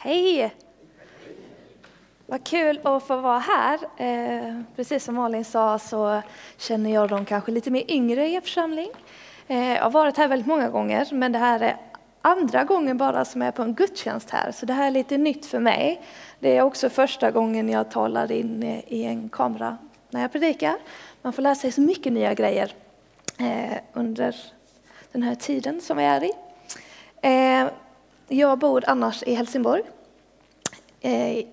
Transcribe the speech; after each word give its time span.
Hej! 0.00 0.54
Vad 2.26 2.44
kul 2.44 2.80
att 2.82 3.02
få 3.02 3.16
vara 3.16 3.38
här. 3.38 3.78
Eh, 3.96 4.60
precis 4.76 5.04
som 5.04 5.14
Malin 5.14 5.44
sa 5.44 5.78
så 5.78 6.22
känner 6.56 6.90
jag 6.90 7.08
de 7.08 7.24
kanske 7.24 7.52
lite 7.52 7.70
mer 7.70 7.90
yngre 7.90 8.28
i 8.28 8.34
er 8.34 8.40
församling. 8.40 8.90
Eh, 9.48 9.74
jag 9.74 9.82
har 9.82 9.90
varit 9.90 10.16
här 10.16 10.28
väldigt 10.28 10.46
många 10.46 10.68
gånger, 10.68 11.08
men 11.12 11.32
det 11.32 11.38
här 11.38 11.60
är 11.60 11.76
andra 12.22 12.64
gången 12.64 12.98
bara 12.98 13.24
som 13.24 13.40
jag 13.40 13.48
är 13.48 13.52
på 13.52 13.62
en 13.62 13.74
gudstjänst 13.74 14.30
här, 14.30 14.52
så 14.52 14.66
det 14.66 14.72
här 14.72 14.86
är 14.86 14.90
lite 14.90 15.18
nytt 15.18 15.46
för 15.46 15.60
mig. 15.60 16.02
Det 16.38 16.56
är 16.56 16.62
också 16.62 16.90
första 16.90 17.30
gången 17.30 17.68
jag 17.68 17.90
talar 17.90 18.32
in 18.32 18.82
i 18.86 19.04
en 19.04 19.28
kamera 19.28 19.78
när 20.10 20.20
jag 20.20 20.32
predikar. 20.32 20.76
Man 21.22 21.32
får 21.32 21.42
lära 21.42 21.54
sig 21.54 21.72
så 21.72 21.80
mycket 21.80 22.12
nya 22.12 22.34
grejer 22.34 22.72
eh, 23.38 23.78
under 23.92 24.36
den 25.12 25.22
här 25.22 25.34
tiden 25.34 25.80
som 25.80 25.96
vi 25.96 26.04
är 26.04 26.24
i. 26.24 26.32
Eh, 27.22 27.68
jag 28.30 28.58
bor 28.58 28.84
annars 28.86 29.22
i 29.22 29.34
Helsingborg. 29.34 29.82
Eh, 31.00 31.44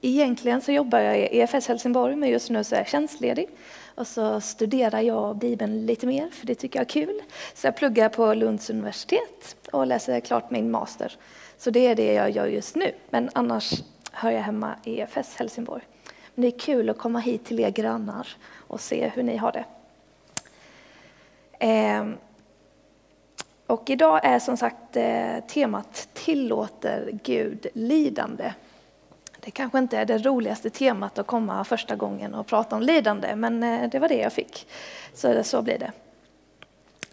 egentligen 0.00 0.60
så 0.60 0.72
jobbar 0.72 0.98
jag 0.98 1.18
i 1.18 1.38
EFS 1.40 1.68
Helsingborg, 1.68 2.16
men 2.16 2.28
just 2.28 2.50
nu 2.50 2.64
så 2.64 2.74
är 2.74 2.78
jag 2.78 2.88
tjänstledig. 2.88 3.48
Och 3.94 4.06
så 4.06 4.40
studerar 4.40 5.00
jag 5.00 5.36
Bibeln 5.36 5.86
lite 5.86 6.06
mer, 6.06 6.30
för 6.30 6.46
det 6.46 6.54
tycker 6.54 6.78
jag 6.78 6.84
är 6.84 6.90
kul. 6.90 7.22
Så 7.54 7.66
jag 7.66 7.76
pluggar 7.76 8.08
på 8.08 8.34
Lunds 8.34 8.70
universitet 8.70 9.56
och 9.72 9.86
läser 9.86 10.20
klart 10.20 10.50
min 10.50 10.70
master. 10.70 11.16
Så 11.58 11.70
det 11.70 11.86
är 11.86 11.94
det 11.94 12.12
jag 12.12 12.30
gör 12.30 12.46
just 12.46 12.76
nu. 12.76 12.92
Men 13.10 13.30
annars 13.32 13.82
hör 14.12 14.30
jag 14.30 14.42
hemma 14.42 14.74
i 14.84 15.00
EFS 15.00 15.36
Helsingborg. 15.36 15.82
Men 16.34 16.42
det 16.42 16.48
är 16.48 16.58
kul 16.58 16.90
att 16.90 16.98
komma 16.98 17.18
hit 17.18 17.44
till 17.44 17.60
er 17.60 17.70
grannar 17.70 18.28
och 18.52 18.80
se 18.80 19.08
hur 19.14 19.22
ni 19.22 19.36
har 19.36 19.52
det. 19.52 19.64
Ehm, 21.58 22.16
och 23.70 23.90
idag 23.90 24.20
är 24.22 24.38
som 24.38 24.56
sagt 24.56 24.96
eh, 24.96 25.40
temat 25.48 26.08
Tillåter 26.12 27.10
Gud 27.24 27.66
lidande? 27.74 28.52
Det 29.40 29.50
kanske 29.50 29.78
inte 29.78 29.98
är 29.98 30.04
det 30.04 30.18
roligaste 30.18 30.70
temat 30.70 31.18
att 31.18 31.26
komma 31.26 31.64
första 31.64 31.96
gången 31.96 32.34
och 32.34 32.46
prata 32.46 32.76
om 32.76 32.82
lidande, 32.82 33.36
men 33.36 33.62
eh, 33.62 33.90
det 33.90 33.98
var 33.98 34.08
det 34.08 34.18
jag 34.18 34.32
fick. 34.32 34.66
Så, 35.14 35.44
så 35.44 35.62
blir 35.62 35.78
det. 35.78 35.92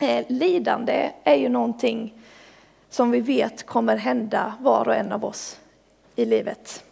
Eh, 0.05 0.25
lidande 0.29 1.11
är 1.23 1.35
ju 1.35 1.49
någonting 1.49 2.13
som 2.89 3.11
vi 3.11 3.19
vet 3.19 3.65
kommer 3.65 3.95
hända 3.95 4.53
var 4.59 4.87
och 4.87 4.95
en 4.95 5.11
av 5.11 5.25
oss 5.25 5.59
i 6.15 6.25
livet. 6.25 6.83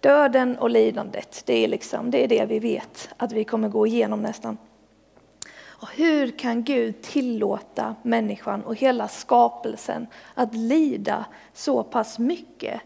Döden 0.00 0.58
och 0.58 0.70
lidandet, 0.70 1.42
det 1.46 1.64
är, 1.64 1.68
liksom, 1.68 2.10
det 2.10 2.24
är 2.24 2.28
det 2.28 2.44
vi 2.44 2.58
vet 2.58 3.08
att 3.16 3.32
vi 3.32 3.44
kommer 3.44 3.68
gå 3.68 3.86
igenom 3.86 4.22
nästan. 4.22 4.58
Och 5.76 5.88
hur 5.90 6.30
kan 6.30 6.62
Gud 6.62 7.02
tillåta 7.02 7.94
människan 8.02 8.62
och 8.64 8.76
hela 8.76 9.08
skapelsen 9.08 10.06
att 10.34 10.54
lida 10.54 11.24
så 11.52 11.82
pass 11.82 12.18
mycket 12.18 12.80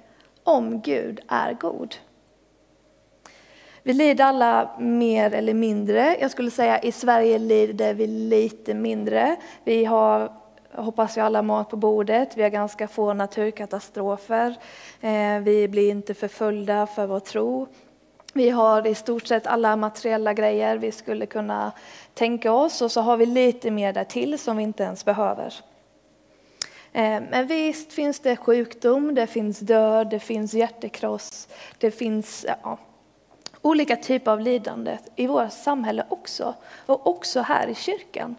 om 0.44 0.81
Gud 0.81 1.20
är 1.28 1.53
god? 1.53 1.94
Vi 3.83 3.92
lider 3.94 4.25
alla 4.25 4.70
mer 4.78 5.34
eller 5.34 5.55
mindre. 5.55 6.16
Jag 6.20 6.31
skulle 6.31 6.50
säga 6.50 6.78
i 6.81 6.92
Sverige 6.92 7.39
lider 7.39 7.94
vi 7.94 8.06
lite 8.06 8.75
mindre. 8.75 9.36
Vi 9.64 9.84
har, 9.84 10.33
hoppas 10.72 11.16
jag, 11.16 11.27
alla 11.27 11.42
mat 11.42 11.70
på 11.70 11.77
bordet. 11.77 12.36
Vi 12.36 12.42
har 12.42 12.50
ganska 12.50 12.89
få 12.89 13.12
naturkatastrofer. 13.12 14.56
Eh, 15.00 15.39
vi 15.42 15.69
blir 15.69 15.91
inte 15.91 16.14
förföljda 16.14 16.86
för 16.86 17.06
vår 17.06 17.20
tro. 17.20 17.66
Vi 18.39 18.50
har 18.50 18.86
i 18.86 18.94
stort 18.94 19.27
sett 19.27 19.47
alla 19.47 19.77
materiella 19.77 20.34
grejer 20.34 20.77
vi 20.77 20.92
skulle 20.92 21.27
kunna 21.27 21.72
tänka 22.14 22.53
oss 22.53 22.83
och 22.83 22.92
så 22.92 23.00
har 23.00 23.17
vi 23.17 23.27
lite 23.27 23.70
mer 23.70 23.92
därtill 23.92 24.39
som 24.39 24.56
vi 24.56 24.62
inte 24.62 24.83
ens 24.83 25.05
behöver. 25.05 25.55
Eh, 26.92 27.22
men 27.31 27.47
visst 27.47 27.92
finns 27.92 28.20
det 28.20 28.36
sjukdom, 28.36 29.14
det 29.14 29.27
finns 29.27 29.59
död, 29.59 30.11
det 30.11 30.20
finns 30.20 30.55
hjärtekross, 30.55 31.48
det 31.78 31.91
finns 31.91 32.47
ja, 32.62 32.78
olika 33.62 33.97
typer 33.97 34.31
av 34.33 34.41
lidande 34.41 34.98
i 35.16 35.27
vårt 35.27 35.53
samhälle 35.53 36.05
också, 36.09 36.55
och 36.87 37.06
också 37.06 37.41
här 37.41 37.66
i 37.66 37.75
kyrkan. 37.75 38.37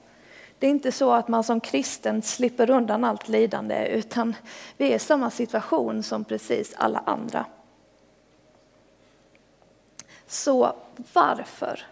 Det 0.60 0.68
är 0.68 0.72
inte 0.72 0.92
så 0.92 1.12
att 1.12 1.28
man 1.28 1.44
som 1.44 1.60
kristen 1.60 2.22
slipper 2.22 2.70
undan 2.70 3.04
allt 3.04 3.28
lidande, 3.28 3.88
utan 3.88 4.36
vi 4.78 4.92
är 4.92 4.96
i 4.96 5.00
samma 5.00 5.30
situation 5.30 6.04
som 6.04 6.24
precis 6.24 6.74
alla 6.78 7.04
andra. 7.06 7.46
Så 10.30 10.74
varför? 11.14 11.86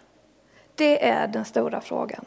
Det 0.74 1.08
är 1.08 1.26
den 1.26 1.44
stora 1.44 1.80
frågan. 1.80 2.24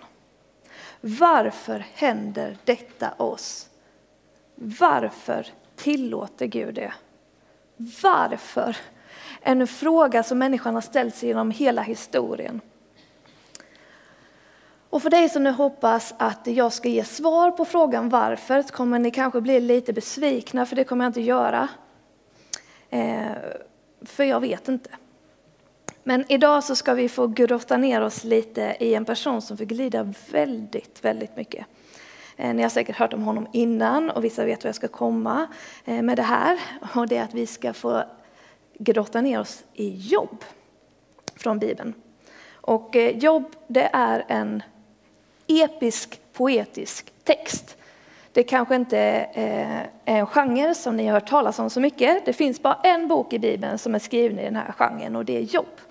Varför 1.01 1.85
händer 1.93 2.57
detta 2.63 3.13
oss? 3.17 3.69
Varför 4.55 5.47
tillåter 5.75 6.45
Gud 6.45 6.75
det? 6.75 6.93
Varför? 8.03 8.77
En 9.41 9.67
fråga 9.67 10.23
som 10.23 10.37
människan 10.37 10.73
har 10.73 10.81
ställt 10.81 11.15
sig 11.15 11.29
genom 11.29 11.51
hela 11.51 11.81
historien. 11.81 12.61
Och 14.89 15.01
för 15.01 15.09
dig 15.09 15.29
som 15.29 15.43
nu 15.43 15.51
hoppas 15.51 16.13
att 16.17 16.47
jag 16.47 16.73
ska 16.73 16.89
ge 16.89 17.03
svar 17.03 17.51
på 17.51 17.65
frågan 17.65 18.09
varför 18.09 18.61
så 18.61 18.73
kommer 18.73 18.99
ni 18.99 19.11
kanske 19.11 19.41
bli 19.41 19.59
lite 19.59 19.93
besvikna, 19.93 20.65
för 20.65 20.75
det 20.75 20.83
kommer 20.83 21.05
jag 21.05 21.09
inte 21.09 21.21
göra. 21.21 21.67
Eh, 22.89 23.31
för 24.01 24.23
jag 24.23 24.39
vet 24.39 24.67
inte. 24.67 24.89
Men 26.03 26.25
idag 26.27 26.63
så 26.63 26.75
ska 26.75 26.93
vi 26.93 27.09
få 27.09 27.27
grotta 27.27 27.77
ner 27.77 28.01
oss 28.01 28.23
lite 28.23 28.75
i 28.79 28.95
en 28.95 29.05
person 29.05 29.41
som 29.41 29.57
fick 29.57 29.71
lida 29.71 30.13
väldigt, 30.31 31.05
väldigt 31.05 31.35
mycket. 31.35 31.65
Eh, 32.37 32.53
ni 32.53 32.61
har 32.61 32.69
säkert 32.69 32.95
hört 32.95 33.13
om 33.13 33.23
honom 33.23 33.47
innan 33.53 34.09
och 34.09 34.23
vissa 34.23 34.45
vet 34.45 34.63
var 34.63 34.67
jag 34.67 34.75
ska 34.75 34.87
komma 34.87 35.47
eh, 35.85 36.01
med 36.01 36.17
det 36.17 36.23
här. 36.23 36.59
Och 36.95 37.07
det 37.07 37.17
är 37.17 37.23
att 37.23 37.33
vi 37.33 37.47
ska 37.47 37.73
få 37.73 38.03
grotta 38.79 39.21
ner 39.21 39.39
oss 39.39 39.63
i 39.73 39.89
jobb 39.89 40.43
från 41.35 41.59
Bibeln. 41.59 41.93
Och 42.53 42.95
eh, 42.95 43.17
jobb 43.17 43.55
det 43.67 43.89
är 43.93 44.25
en 44.27 44.63
episk 45.47 46.19
poetisk 46.33 47.13
text. 47.23 47.77
Det 48.33 48.43
kanske 48.43 48.75
inte 48.75 48.97
är 49.33 49.89
en 50.05 50.25
genre 50.25 50.75
som 50.75 50.97
ni 50.97 51.05
har 51.05 51.13
hört 51.13 51.29
talas 51.29 51.59
om 51.59 51.69
så 51.69 51.79
mycket. 51.79 52.25
Det 52.25 52.33
finns 52.33 52.61
bara 52.61 52.79
en 52.83 53.07
bok 53.07 53.33
i 53.33 53.39
Bibeln 53.39 53.77
som 53.77 53.95
är 53.95 53.99
skriven 53.99 54.39
i 54.39 54.43
den 54.43 54.55
här 54.55 54.71
genren 54.71 55.15
och 55.15 55.25
det 55.25 55.37
är 55.37 55.41
Jobb. 55.41 55.81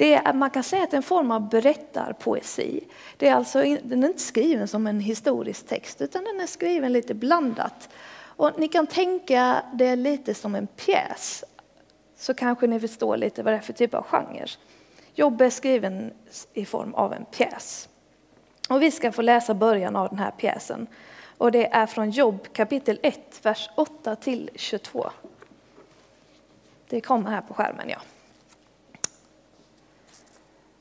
Det 0.00 0.14
är, 0.14 0.32
man 0.32 0.50
kan 0.50 0.62
säga 0.62 0.82
att 0.82 0.90
det 0.90 0.94
är 0.94 0.98
en 0.98 1.02
form 1.02 1.30
av 1.30 1.48
berättarpoesi. 1.48 2.80
Det 3.16 3.28
är 3.28 3.34
alltså, 3.34 3.58
den 3.82 4.04
är 4.04 4.08
inte 4.08 4.22
skriven 4.22 4.68
som 4.68 4.86
en 4.86 5.00
historisk 5.00 5.66
text 5.66 6.00
utan 6.00 6.24
den 6.24 6.40
är 6.40 6.46
skriven 6.46 6.92
lite 6.92 7.14
blandat. 7.14 7.88
Och 8.22 8.50
ni 8.58 8.68
kan 8.68 8.86
tänka 8.86 9.62
det 9.72 9.96
lite 9.96 10.34
som 10.34 10.54
en 10.54 10.66
pjäs. 10.66 11.44
Så 12.16 12.34
kanske 12.34 12.66
ni 12.66 12.80
förstår 12.80 13.16
lite 13.16 13.42
vad 13.42 13.52
det 13.52 13.56
är 13.56 13.60
för 13.60 13.72
typ 13.72 13.94
av 13.94 14.02
genre. 14.02 14.46
Jobbe 15.14 15.46
är 15.46 15.50
skriven 15.50 16.12
i 16.52 16.64
form 16.64 16.94
av 16.94 17.12
en 17.12 17.24
pjäs. 17.24 17.88
Och 18.68 18.82
vi 18.82 18.90
ska 18.90 19.12
få 19.12 19.22
läsa 19.22 19.54
början 19.54 19.96
av 19.96 20.08
den 20.08 20.18
här 20.18 20.30
pjäsen. 20.30 20.86
Och 21.38 21.52
det 21.52 21.66
är 21.66 21.86
från 21.86 22.10
Jobb 22.10 22.52
kapitel 22.52 22.98
1, 23.02 23.40
vers 23.42 23.70
8 23.76 24.16
till 24.16 24.50
22. 24.54 25.10
Det 26.88 27.00
kommer 27.00 27.30
här 27.30 27.40
på 27.40 27.54
skärmen, 27.54 27.88
ja. 27.88 27.98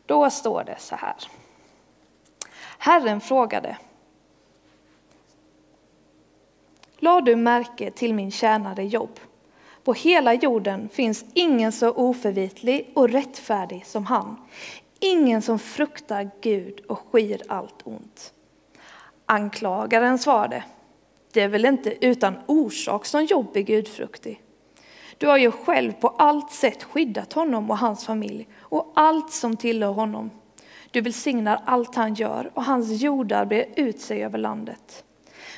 Då 0.09 0.29
står 0.29 0.63
det 0.63 0.79
så 0.79 0.95
här. 0.95 1.15
Herren 2.77 3.21
frågade. 3.21 3.77
La 6.97 7.21
du 7.21 7.35
märke 7.35 7.91
till 7.91 8.13
min 8.13 8.31
tjänare 8.31 8.85
Jobb? 8.85 9.19
På 9.83 9.93
hela 9.93 10.33
jorden 10.33 10.89
finns 10.89 11.25
ingen 11.33 11.71
så 11.71 11.91
oförvitlig 11.91 12.91
och 12.95 13.09
rättfärdig 13.09 13.85
som 13.85 14.05
han. 14.05 14.35
Ingen 14.99 15.41
som 15.41 15.59
fruktar 15.59 16.31
Gud 16.41 16.79
och 16.79 16.99
skyr 16.99 17.41
allt 17.47 17.81
ont. 17.83 18.33
Anklagaren 19.25 20.19
svarade. 20.19 20.63
Det 21.31 21.41
är 21.41 21.47
väl 21.47 21.65
inte 21.65 22.05
utan 22.05 22.35
orsak 22.45 23.05
som 23.05 23.25
Jobb 23.25 23.57
är 23.57 23.61
gudfruktig. 23.61 24.41
Du 25.19 25.27
har 25.27 25.37
ju 25.37 25.51
själv 25.51 25.91
på 25.91 26.07
allt 26.07 26.51
sätt 26.51 26.83
skyddat 26.83 27.33
honom 27.33 27.71
och 27.71 27.77
hans 27.77 28.05
familj 28.05 28.47
och 28.59 28.91
allt 28.95 29.31
som 29.31 29.57
tillhör 29.57 29.91
honom. 29.91 30.31
Du 30.91 31.01
välsignar 31.01 31.61
allt 31.65 31.95
han 31.95 32.13
gör 32.13 32.51
och 32.53 32.63
hans 32.63 33.01
jordar 33.01 33.45
brer 33.45 33.65
ut 33.75 34.01
sig 34.01 34.23
över 34.23 34.37
landet. 34.37 35.03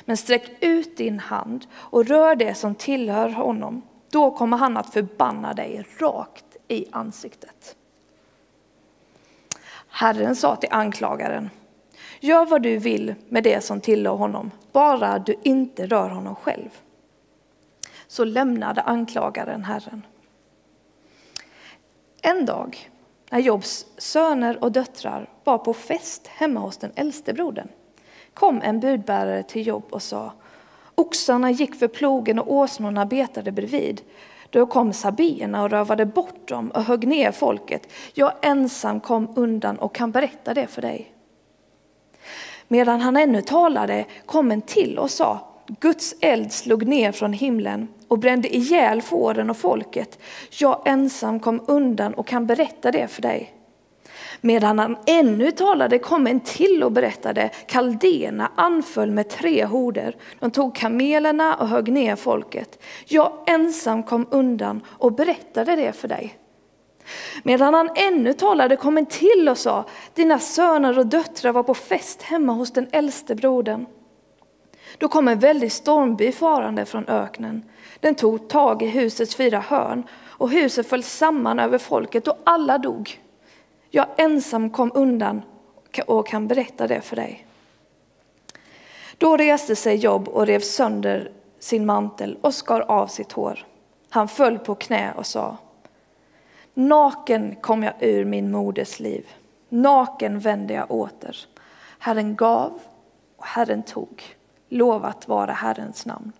Men 0.04 0.16
sträck 0.16 0.50
ut 0.60 0.96
din 0.96 1.18
hand 1.18 1.66
och 1.74 2.06
rör 2.06 2.36
det 2.36 2.54
som 2.54 2.74
tillhör 2.74 3.28
honom. 3.28 3.82
Då 4.10 4.30
kommer 4.30 4.56
han 4.56 4.76
att 4.76 4.92
förbanna 4.92 5.54
dig 5.54 5.84
rakt 5.98 6.56
i 6.68 6.86
ansiktet. 6.90 7.76
Herren 9.88 10.36
sa 10.36 10.56
till 10.56 10.72
anklagaren, 10.72 11.50
gör 12.20 12.46
vad 12.46 12.62
du 12.62 12.78
vill 12.78 13.14
med 13.28 13.44
det 13.44 13.64
som 13.64 13.80
tillhör 13.80 14.14
honom, 14.14 14.50
bara 14.72 15.18
du 15.18 15.34
inte 15.42 15.86
rör 15.86 16.08
honom 16.08 16.34
själv 16.34 16.70
så 18.12 18.24
lämnade 18.24 18.80
anklagaren 18.80 19.64
Herren. 19.64 20.06
En 22.22 22.46
dag 22.46 22.90
när 23.30 23.38
Jobs 23.38 23.86
söner 23.98 24.64
och 24.64 24.72
döttrar 24.72 25.28
var 25.44 25.58
på 25.58 25.74
fest 25.74 26.26
hemma 26.26 26.60
hos 26.60 26.76
den 26.76 26.92
äldste 26.94 27.32
brodern 27.32 27.68
kom 28.34 28.62
en 28.62 28.80
budbärare 28.80 29.42
till 29.42 29.66
Job 29.66 29.84
och 29.90 30.02
sa 30.02 30.32
Oxarna 30.94 31.50
gick 31.50 31.74
för 31.74 31.88
plogen 31.88 32.38
och 32.38 32.52
åsnorna 32.52 33.06
betade 33.06 33.52
bredvid. 33.52 34.00
Då 34.50 34.66
kom 34.66 34.92
sabierna 34.92 35.62
och 35.62 35.70
rövade 35.70 36.06
bort 36.06 36.48
dem 36.48 36.70
och 36.70 36.82
högg 36.82 37.08
ner 37.08 37.32
folket. 37.32 37.88
Jag 38.14 38.32
ensam 38.42 39.00
kom 39.00 39.32
undan 39.36 39.78
och 39.78 39.94
kan 39.94 40.10
berätta 40.10 40.54
det 40.54 40.66
för 40.66 40.82
dig. 40.82 41.12
Medan 42.68 43.00
han 43.00 43.16
ännu 43.16 43.42
talade 43.42 44.04
kom 44.26 44.50
en 44.50 44.62
till 44.62 44.98
och 44.98 45.10
sa, 45.10 45.51
Guds 45.80 46.14
eld 46.20 46.52
slog 46.52 46.86
ner 46.86 47.12
från 47.12 47.32
himlen 47.32 47.88
och 48.08 48.18
brände 48.18 48.56
ihjäl 48.56 49.02
fåren 49.02 49.50
och 49.50 49.56
folket. 49.56 50.18
Jag 50.58 50.82
ensam 50.84 51.40
kom 51.40 51.60
undan 51.66 52.14
och 52.14 52.26
kan 52.26 52.46
berätta 52.46 52.90
det 52.90 53.08
för 53.08 53.22
dig. 53.22 53.54
Medan 54.40 54.78
han 54.78 54.96
ännu 55.06 55.50
talade 55.50 55.98
kom 55.98 56.26
en 56.26 56.40
till 56.40 56.82
och 56.82 56.92
berättade, 56.92 57.50
kaldéerna 57.66 58.52
anföll 58.56 59.10
med 59.10 59.28
tre 59.28 59.64
horder. 59.64 60.16
De 60.40 60.50
tog 60.50 60.74
kamelerna 60.74 61.54
och 61.54 61.68
högg 61.68 61.92
ner 61.92 62.16
folket. 62.16 62.82
Jag 63.06 63.32
ensam 63.46 64.02
kom 64.02 64.26
undan 64.30 64.80
och 64.86 65.12
berättade 65.12 65.76
det 65.76 65.92
för 65.92 66.08
dig. 66.08 66.38
Medan 67.42 67.74
han 67.74 67.90
ännu 67.96 68.32
talade 68.32 68.76
kom 68.76 68.98
en 68.98 69.06
till 69.06 69.48
och 69.48 69.58
sa, 69.58 69.84
dina 70.14 70.38
söner 70.38 70.98
och 70.98 71.06
döttrar 71.06 71.52
var 71.52 71.62
på 71.62 71.74
fest 71.74 72.22
hemma 72.22 72.52
hos 72.52 72.72
den 72.72 72.88
äldste 72.92 73.34
brodern. 73.34 73.86
Då 74.98 75.08
kom 75.08 75.28
en 75.28 75.38
väldig 75.38 75.72
stormby 75.72 76.32
farande 76.32 76.84
från 76.84 77.08
öknen. 77.08 77.62
Den 78.00 78.14
tog 78.14 78.48
tag 78.48 78.82
i 78.82 78.86
husets 78.86 79.34
fyra 79.34 79.60
hörn 79.60 80.02
och 80.24 80.50
huset 80.50 80.88
föll 80.88 81.02
samman 81.02 81.58
över 81.58 81.78
folket 81.78 82.28
och 82.28 82.38
alla 82.44 82.78
dog. 82.78 83.20
Jag 83.90 84.06
ensam 84.16 84.70
kom 84.70 84.90
undan 84.94 85.42
och 86.06 86.26
kan 86.26 86.48
berätta 86.48 86.86
det 86.86 87.00
för 87.00 87.16
dig. 87.16 87.46
Då 89.18 89.36
reste 89.36 89.76
sig 89.76 89.96
Jobb 89.96 90.28
och 90.28 90.46
rev 90.46 90.60
sönder 90.60 91.30
sin 91.58 91.86
mantel 91.86 92.38
och 92.40 92.54
skar 92.54 92.80
av 92.80 93.06
sitt 93.06 93.32
hår. 93.32 93.66
Han 94.10 94.28
föll 94.28 94.58
på 94.58 94.74
knä 94.74 95.12
och 95.16 95.26
sa 95.26 95.56
Naken 96.74 97.56
kom 97.60 97.82
jag 97.82 97.94
ur 98.00 98.24
min 98.24 98.50
moders 98.50 99.00
liv, 99.00 99.26
naken 99.68 100.38
vände 100.38 100.74
jag 100.74 100.90
åter. 100.90 101.36
Herren 101.98 102.36
gav 102.36 102.80
och 103.36 103.46
Herren 103.46 103.82
tog, 103.82 104.22
lovat 104.72 105.28
vara 105.28 105.52
Herrens 105.52 106.06
namn. 106.06 106.32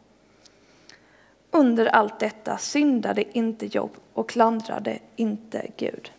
Under 1.50 1.86
allt 1.86 2.18
detta 2.18 2.58
syndade 2.58 3.38
inte 3.38 3.66
Jobb 3.66 3.90
och 4.12 4.28
klandrade 4.28 4.98
inte 5.16 5.70
Gud. 5.76 6.12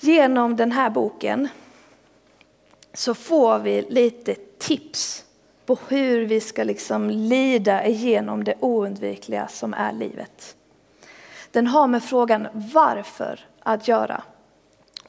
Genom 0.00 0.56
den 0.56 0.72
här 0.72 0.90
boken 0.90 1.48
så 2.92 3.14
får 3.14 3.58
vi 3.58 3.82
lite 3.82 4.34
tips 4.58 5.24
på 5.66 5.78
hur 5.88 6.26
vi 6.26 6.40
ska 6.40 6.64
liksom 6.64 7.10
lida 7.10 7.86
igenom 7.86 8.44
det 8.44 8.54
oundvikliga 8.60 9.48
som 9.48 9.74
är 9.74 9.92
livet. 9.92 10.56
Den 11.50 11.66
har 11.66 11.86
med 11.86 12.04
frågan 12.04 12.48
varför 12.52 13.40
att 13.60 13.88
göra. 13.88 14.22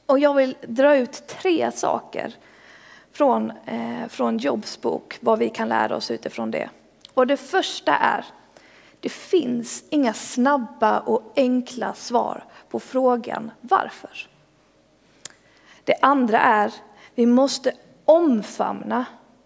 Och 0.09 0.19
jag 0.19 0.33
vill 0.33 0.55
dra 0.61 0.95
ut 0.95 1.27
tre 1.27 1.71
saker 1.71 2.35
från, 3.11 3.51
eh, 3.65 4.07
från 4.07 4.37
Jobs 4.37 4.81
bok, 4.81 5.17
vad 5.21 5.39
vi 5.39 5.49
kan 5.49 5.69
lära 5.69 5.95
oss 5.95 6.11
utifrån 6.11 6.51
det. 6.51 6.69
Och 7.13 7.27
det 7.27 7.37
första 7.37 7.95
är, 7.95 8.25
det 8.99 9.09
finns 9.09 9.83
inga 9.89 10.13
snabba 10.13 10.99
och 10.99 11.33
enkla 11.35 11.93
svar 11.93 12.43
på 12.69 12.79
frågan 12.79 13.51
varför. 13.61 14.27
Det 15.83 15.95
andra 16.01 16.39
är, 16.39 16.73
vi 17.15 17.25
måste 17.25 17.73
omfamna 18.05 19.05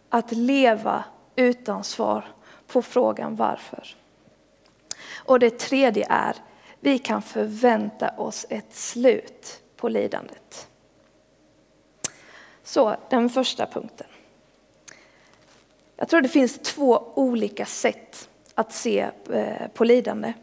att 0.10 0.32
leva 0.32 1.04
utan 1.36 1.84
svar 1.84 2.26
på 2.68 2.82
frågan 2.82 3.36
varför. 3.36 3.96
Och 5.16 5.40
det 5.40 5.60
tredje 5.60 6.08
är, 6.10 6.36
vi 6.80 7.00
kan 7.00 7.22
förvänta 7.22 8.10
oss 8.18 8.46
ett 8.50 8.76
slut 8.76 9.63
på 9.84 9.90
lidandet. 9.90 10.68
Så 12.64 12.96
den 13.10 13.30
första 13.30 13.66
punkten. 13.66 14.08
Jag 15.96 16.10
tror 16.10 16.22
det 16.22 16.30
finns 16.30 16.60
två 16.60 17.04
olika 17.16 17.66
sätt 17.66 18.30
att 18.56 18.74
se 18.74 19.10
eh, 19.30 19.68
på 19.74 19.84
lidande. 19.84 20.34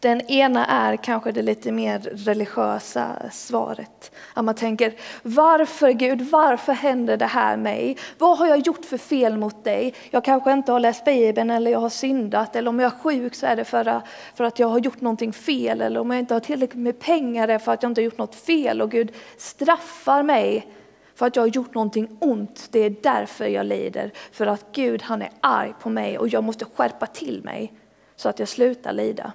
Den 0.00 0.20
ena 0.20 0.66
är 0.66 0.96
kanske 0.96 1.32
det 1.32 1.42
lite 1.42 1.72
mer 1.72 1.98
religiösa 1.98 3.30
svaret. 3.32 4.12
Att 4.34 4.44
man 4.44 4.54
tänker, 4.54 4.94
varför 5.22 5.90
Gud, 5.90 6.20
varför 6.20 6.72
händer 6.72 7.16
det 7.16 7.26
här 7.26 7.56
mig? 7.56 7.96
Vad 8.18 8.38
har 8.38 8.46
jag 8.46 8.58
gjort 8.58 8.84
för 8.84 8.98
fel 8.98 9.38
mot 9.38 9.64
dig? 9.64 9.94
Jag 10.10 10.24
kanske 10.24 10.52
inte 10.52 10.72
har 10.72 10.80
läst 10.80 11.04
Bibeln 11.04 11.50
eller 11.50 11.70
jag 11.70 11.78
har 11.78 11.88
syndat. 11.88 12.56
Eller 12.56 12.68
om 12.68 12.80
jag 12.80 12.92
är 12.92 12.98
sjuk 12.98 13.34
så 13.34 13.46
är 13.46 13.56
det 13.56 13.64
för, 13.64 14.00
för 14.34 14.44
att 14.44 14.58
jag 14.58 14.68
har 14.68 14.78
gjort 14.78 15.00
någonting 15.00 15.32
fel. 15.32 15.80
Eller 15.80 16.00
om 16.00 16.10
jag 16.10 16.18
inte 16.18 16.34
har 16.34 16.40
tillräckligt 16.40 16.82
med 16.82 16.98
pengar 16.98 17.48
är 17.48 17.52
det 17.52 17.58
för 17.58 17.72
att 17.72 17.82
jag 17.82 17.90
inte 17.90 18.00
har 18.00 18.04
gjort 18.04 18.18
något 18.18 18.34
fel. 18.34 18.82
Och 18.82 18.90
Gud 18.90 19.12
straffar 19.36 20.22
mig 20.22 20.66
för 21.14 21.26
att 21.26 21.36
jag 21.36 21.42
har 21.42 21.48
gjort 21.48 21.74
någonting 21.74 22.16
ont. 22.20 22.68
Det 22.70 22.80
är 22.80 22.94
därför 23.02 23.46
jag 23.46 23.66
lider. 23.66 24.12
För 24.32 24.46
att 24.46 24.64
Gud 24.72 25.02
han 25.02 25.22
är 25.22 25.30
arg 25.40 25.74
på 25.80 25.90
mig 25.90 26.18
och 26.18 26.28
jag 26.28 26.44
måste 26.44 26.64
skärpa 26.64 27.06
till 27.06 27.44
mig 27.44 27.72
så 28.16 28.28
att 28.28 28.38
jag 28.38 28.48
slutar 28.48 28.92
lida. 28.92 29.32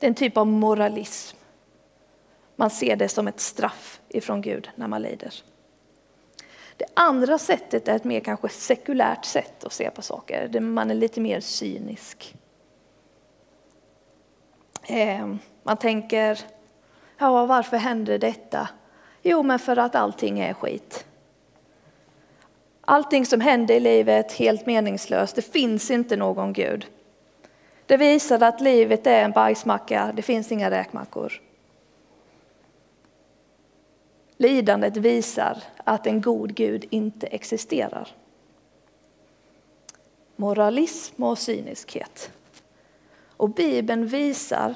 Det 0.00 0.06
är 0.06 0.08
en 0.08 0.14
typ 0.14 0.36
av 0.36 0.46
moralism. 0.46 1.36
Man 2.56 2.70
ser 2.70 2.96
det 2.96 3.08
som 3.08 3.28
ett 3.28 3.40
straff 3.40 4.00
ifrån 4.08 4.40
Gud 4.40 4.70
när 4.74 4.88
man 4.88 5.02
lider. 5.02 5.34
Det 6.76 6.86
andra 6.94 7.38
sättet 7.38 7.88
är 7.88 7.96
ett 7.96 8.04
mer 8.04 8.20
kanske 8.20 8.48
sekulärt 8.48 9.24
sätt 9.24 9.64
att 9.64 9.72
se 9.72 9.90
på 9.90 10.02
saker, 10.02 10.48
där 10.48 10.60
man 10.60 10.90
är 10.90 10.94
lite 10.94 11.20
mer 11.20 11.40
cynisk. 11.40 12.34
Eh, 14.82 15.34
man 15.62 15.76
tänker, 15.76 16.38
ja 17.18 17.46
varför 17.46 17.76
händer 17.76 18.18
detta? 18.18 18.68
Jo, 19.22 19.42
men 19.42 19.58
för 19.58 19.76
att 19.76 19.94
allting 19.94 20.40
är 20.40 20.54
skit. 20.54 21.06
Allting 22.80 23.26
som 23.26 23.40
händer 23.40 23.74
i 23.74 23.80
livet 23.80 24.32
är 24.32 24.38
helt 24.38 24.66
meningslöst, 24.66 25.36
det 25.36 25.52
finns 25.52 25.90
inte 25.90 26.16
någon 26.16 26.52
Gud. 26.52 26.86
Det 27.90 27.96
visar 27.96 28.42
att 28.42 28.60
livet 28.60 29.06
är 29.06 29.24
en 29.24 29.32
bajsmacka, 29.32 30.12
det 30.14 30.22
finns 30.22 30.52
inga 30.52 30.70
räkmackor. 30.70 31.32
Lidandet 34.36 34.96
visar 34.96 35.62
att 35.84 36.06
en 36.06 36.20
god 36.20 36.54
Gud 36.54 36.84
inte 36.90 37.26
existerar. 37.26 38.08
Moralism 40.36 41.22
och 41.22 41.38
cyniskhet. 41.38 42.32
Och 43.36 43.48
Bibeln 43.48 44.06
visar 44.06 44.74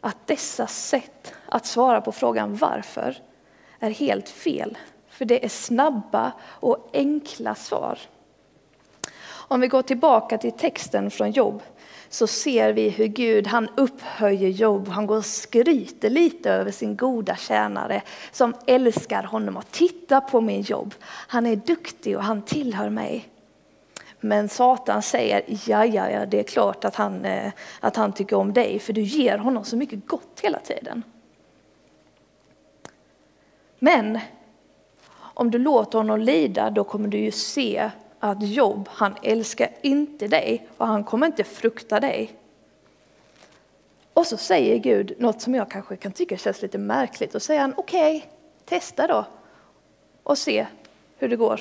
att 0.00 0.26
dessa 0.26 0.66
sätt 0.66 1.34
att 1.46 1.66
svara 1.66 2.00
på 2.00 2.12
frågan 2.12 2.56
varför 2.56 3.16
är 3.78 3.90
helt 3.90 4.28
fel. 4.28 4.78
För 5.08 5.24
det 5.24 5.44
är 5.44 5.48
snabba 5.48 6.32
och 6.42 6.90
enkla 6.92 7.54
svar. 7.54 7.98
Om 9.26 9.60
vi 9.60 9.68
går 9.68 9.82
tillbaka 9.82 10.38
till 10.38 10.52
texten 10.52 11.10
från 11.10 11.30
Jobb 11.30 11.62
så 12.14 12.26
ser 12.26 12.72
vi 12.72 12.88
hur 12.88 13.06
Gud 13.06 13.46
han 13.46 13.68
upphöjer 13.76 14.48
Jobb. 14.48 14.88
Han 14.88 15.06
går 15.06 15.16
och 15.16 15.24
skryter 15.24 16.10
lite 16.10 16.50
över 16.50 16.70
sin 16.70 16.96
goda 16.96 17.36
tjänare 17.36 18.02
som 18.32 18.54
älskar 18.66 19.22
honom. 19.22 19.56
Och 19.56 19.70
titta 19.70 20.20
på 20.20 20.40
min 20.40 20.62
Jobb. 20.62 20.94
Han 21.04 21.46
är 21.46 21.56
duktig 21.56 22.16
och 22.16 22.22
han 22.22 22.42
tillhör 22.42 22.90
mig. 22.90 23.28
Men 24.20 24.48
Satan 24.48 25.02
säger, 25.02 25.42
ja, 25.46 25.84
ja, 25.84 26.10
ja, 26.10 26.26
det 26.26 26.38
är 26.38 26.42
klart 26.42 26.84
att 26.84 26.94
han, 26.94 27.24
eh, 27.24 27.52
att 27.80 27.96
han 27.96 28.12
tycker 28.12 28.36
om 28.36 28.52
dig, 28.52 28.78
för 28.78 28.92
du 28.92 29.02
ger 29.02 29.38
honom 29.38 29.64
så 29.64 29.76
mycket 29.76 30.06
gott 30.06 30.40
hela 30.42 30.58
tiden. 30.58 31.02
Men 33.78 34.18
om 35.16 35.50
du 35.50 35.58
låter 35.58 35.98
honom 35.98 36.20
lida, 36.20 36.70
då 36.70 36.84
kommer 36.84 37.08
du 37.08 37.18
ju 37.18 37.30
se 37.30 37.90
att 38.18 38.42
Job 38.42 38.88
han 38.90 39.14
älskar 39.22 39.70
inte 39.82 40.28
dig 40.28 40.68
och 40.76 40.86
han 40.86 41.04
kommer 41.04 41.26
inte 41.26 41.44
frukta 41.44 42.00
dig. 42.00 42.30
Och 44.14 44.26
så 44.26 44.36
säger 44.36 44.78
Gud 44.78 45.14
något 45.18 45.40
som 45.40 45.54
jag 45.54 45.70
kanske 45.70 45.96
kan 45.96 46.12
tycka 46.12 46.36
känns 46.36 46.62
lite 46.62 46.78
märkligt. 46.78 47.34
Och 47.34 47.42
säger 47.42 47.60
han, 47.60 47.74
okej, 47.76 48.16
okay, 48.16 48.30
testa 48.64 49.06
då 49.06 49.24
och 50.22 50.38
se 50.38 50.66
hur 51.18 51.28
det 51.28 51.36
går. 51.36 51.60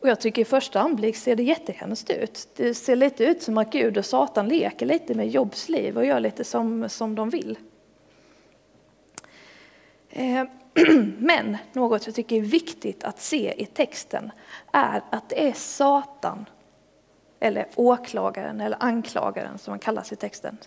Och 0.00 0.10
jag 0.10 0.20
tycker 0.20 0.42
i 0.42 0.44
första 0.44 0.80
anblick 0.80 1.16
ser 1.16 1.36
det 1.36 1.42
jättehemskt 1.42 2.10
ut. 2.10 2.48
Det 2.56 2.74
ser 2.74 2.96
lite 2.96 3.24
ut 3.24 3.42
som 3.42 3.58
att 3.58 3.72
Gud 3.72 3.98
och 3.98 4.04
Satan 4.04 4.48
leker 4.48 4.86
lite 4.86 5.14
med 5.14 5.28
Jobs 5.28 5.68
liv 5.68 5.96
och 5.96 6.04
gör 6.04 6.20
lite 6.20 6.44
som, 6.44 6.88
som 6.88 7.14
de 7.14 7.30
vill. 7.30 7.58
Eh, 10.10 10.44
Men 11.18 11.56
något 11.72 12.06
jag 12.06 12.14
tycker 12.14 12.36
är 12.36 12.40
viktigt 12.40 13.04
att 13.04 13.20
se 13.20 13.62
i 13.62 13.66
texten 13.66 14.30
är 14.72 15.02
att 15.10 15.28
det 15.28 15.48
är 15.48 15.52
Satan, 15.52 16.44
eller 17.40 17.66
åklagaren 17.74 18.60
eller 18.60 18.76
anklagaren 18.80 19.58
som 19.58 19.70
han 19.70 19.78
kallas 19.78 20.12
i 20.12 20.16
texten. 20.16 20.58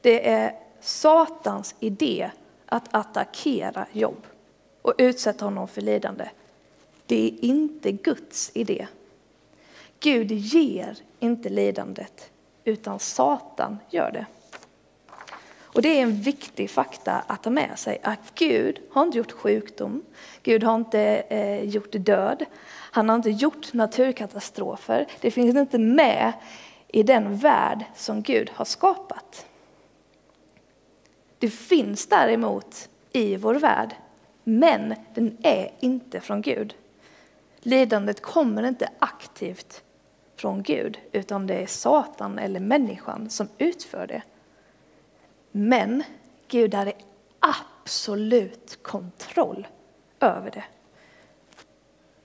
Det 0.00 0.28
är 0.28 0.54
Satans 0.80 1.74
idé 1.80 2.30
att 2.66 2.94
attackera 2.94 3.86
Jobb 3.92 4.26
och 4.82 4.94
utsätta 4.98 5.44
honom 5.44 5.68
för 5.68 5.80
lidande. 5.80 6.28
Det 7.06 7.26
är 7.26 7.44
inte 7.44 7.92
Guds 7.92 8.50
idé. 8.54 8.86
Gud 10.00 10.32
ger 10.32 10.96
inte 11.20 11.48
lidandet, 11.48 12.30
utan 12.64 12.98
Satan 12.98 13.78
gör 13.90 14.10
det. 14.10 14.26
Och 15.78 15.82
det 15.82 15.98
är 15.98 16.02
en 16.02 16.20
viktig 16.20 16.70
fakta 16.70 17.22
att 17.26 17.42
ta 17.42 17.50
med 17.50 17.78
sig, 17.78 18.00
att 18.02 18.34
Gud 18.34 18.80
har 18.90 19.02
inte 19.02 19.18
gjort 19.18 19.32
sjukdom, 19.32 20.02
Gud 20.42 20.62
har 20.62 20.74
inte 20.74 21.00
eh, 21.28 21.64
gjort 21.64 21.92
död, 21.92 22.44
han 22.68 23.08
har 23.08 23.16
inte 23.16 23.30
gjort 23.30 23.72
naturkatastrofer. 23.72 25.06
Det 25.20 25.30
finns 25.30 25.56
inte 25.56 25.78
med 25.78 26.32
i 26.88 27.02
den 27.02 27.36
värld 27.36 27.84
som 27.94 28.22
Gud 28.22 28.50
har 28.54 28.64
skapat. 28.64 29.46
Det 31.38 31.50
finns 31.50 32.06
däremot 32.06 32.88
i 33.12 33.36
vår 33.36 33.54
värld, 33.54 33.94
men 34.44 34.94
den 35.14 35.36
är 35.42 35.70
inte 35.80 36.20
från 36.20 36.42
Gud. 36.42 36.74
Lidandet 37.58 38.22
kommer 38.22 38.62
inte 38.62 38.88
aktivt 38.98 39.82
från 40.36 40.62
Gud, 40.62 40.98
utan 41.12 41.46
det 41.46 41.54
är 41.54 41.66
Satan 41.66 42.38
eller 42.38 42.60
människan 42.60 43.30
som 43.30 43.48
utför 43.58 44.06
det. 44.06 44.22
Men 45.50 46.02
Gud 46.48 46.74
har 46.74 46.92
absolut 47.40 48.82
kontroll 48.82 49.66
över 50.20 50.50
det. 50.50 50.64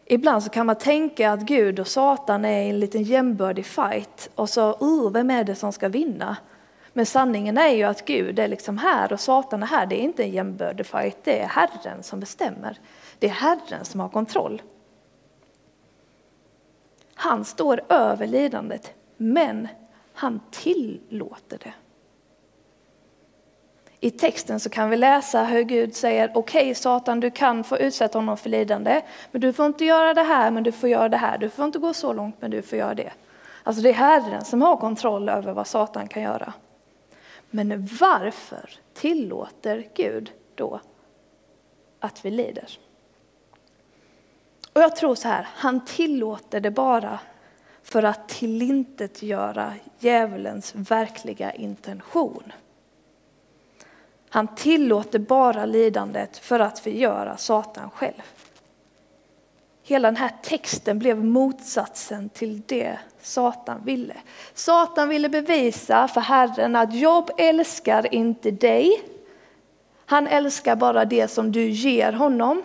Ibland 0.06 0.44
så 0.44 0.50
kan 0.50 0.66
man 0.66 0.76
tänka 0.76 1.32
att 1.32 1.42
Gud 1.42 1.80
och 1.80 1.88
Satan 1.88 2.46
är 2.46 2.62
i 2.62 2.70
en 2.70 2.80
liten 2.80 3.04
jämbördig 3.04 3.66
fight 3.66 4.30
och 4.36 4.50
så, 4.50 4.78
uh, 4.82 5.12
vem 5.12 5.30
är 5.30 5.44
det 5.44 5.56
som 5.56 5.74
ska 5.74 5.90
vinna? 5.90 6.38
Men 6.94 7.06
sanningen 7.06 7.58
är 7.58 7.70
ju 7.70 7.84
att 7.84 8.06
Gud 8.06 8.40
är 8.40 8.48
liksom 8.48 8.78
här 8.78 9.14
och 9.14 9.20
Satan 9.20 9.64
är 9.64 9.68
här. 9.68 9.86
Det 9.86 10.02
är 10.02 10.04
inte 10.04 10.24
en 10.24 10.32
jämbördig 10.32 10.86
fight, 10.86 11.18
det 11.24 11.40
är 11.40 11.48
Herren 11.48 12.04
som 12.04 12.20
bestämmer. 12.20 12.80
Det 13.20 13.28
är 13.28 13.32
Herren 13.32 13.86
som 13.86 14.00
har 14.00 14.10
kontroll. 14.10 14.62
Han 17.14 17.46
står 17.46 17.82
över 17.90 18.28
lidandet, 18.28 18.94
men 19.18 19.68
han 20.14 20.40
tillåter 20.52 21.58
det. 21.58 21.74
I 24.04 24.12
texten 24.12 24.60
så 24.60 24.70
kan 24.70 24.90
vi 24.90 24.98
läsa 24.98 25.44
hur 25.44 25.62
Gud 25.62 25.96
säger, 25.96 26.32
okej 26.34 26.62
okay, 26.62 26.76
Satan 26.76 27.20
du 27.20 27.32
kan 27.32 27.64
få 27.64 27.78
utsätta 27.78 28.18
honom 28.18 28.38
för 28.38 28.50
lidande, 28.50 29.02
men 29.32 29.42
du 29.42 29.54
får 29.54 29.66
inte 29.66 29.86
göra 29.86 30.14
det 30.14 30.24
här, 30.24 30.52
men 30.52 30.64
du 30.64 30.72
får 30.72 30.90
göra 30.90 31.10
det 31.10 31.18
här. 31.18 31.38
Du 31.38 31.50
får 31.50 31.66
inte 31.66 31.80
gå 31.80 31.94
så 31.94 32.14
långt, 32.14 32.36
men 32.40 32.52
du 32.52 32.62
får 32.62 32.78
göra 32.78 32.94
det. 32.94 33.12
Alltså 33.64 33.82
det 33.82 33.90
är 33.90 33.94
Herren 33.94 34.46
som 34.46 34.62
har 34.62 34.78
kontroll 34.78 35.30
över 35.30 35.54
vad 35.54 35.68
Satan 35.68 36.08
kan 36.08 36.24
göra. 36.24 36.54
Men 37.50 37.90
varför 38.00 38.70
tillåter 38.94 39.88
Gud 39.94 40.32
då 40.56 40.80
att 42.00 42.26
vi 42.26 42.32
lider? 42.32 42.78
Och 44.74 44.82
jag 44.82 44.96
tror 44.96 45.16
så 45.16 45.28
här, 45.28 45.48
han 45.54 45.86
tillåter 45.86 46.60
det 46.60 46.72
bara 46.72 47.20
för 47.84 48.04
att 48.04 48.30
tillintetgöra 48.30 49.74
djävulens 50.00 50.76
verkliga 50.76 51.52
intention. 51.52 52.54
Han 54.34 54.48
tillåter 54.48 55.20
bara 55.20 55.66
lidandet 55.66 56.38
för 56.38 56.60
att 56.60 56.80
förgöra 56.80 57.38
Satan 57.38 57.90
själv. 57.90 58.22
Hela 59.84 60.08
den 60.08 60.16
här 60.16 60.32
texten 60.44 61.00
blev 61.00 61.24
motsatsen 61.26 62.30
till 62.30 62.62
det 62.66 63.00
Satan 63.22 63.82
ville. 63.86 64.16
Satan 64.54 65.10
ville 65.10 65.30
bevisa 65.30 66.08
för 66.08 66.22
Herren 66.22 66.76
att 66.76 66.94
Job 66.94 67.30
älskar 67.38 68.14
inte 68.14 68.52
dig. 68.52 69.04
Han 70.06 70.28
älskar 70.28 70.76
bara 70.76 71.06
det 71.06 71.28
som 71.28 71.52
du 71.52 71.70
ger 71.70 72.14
honom. 72.14 72.62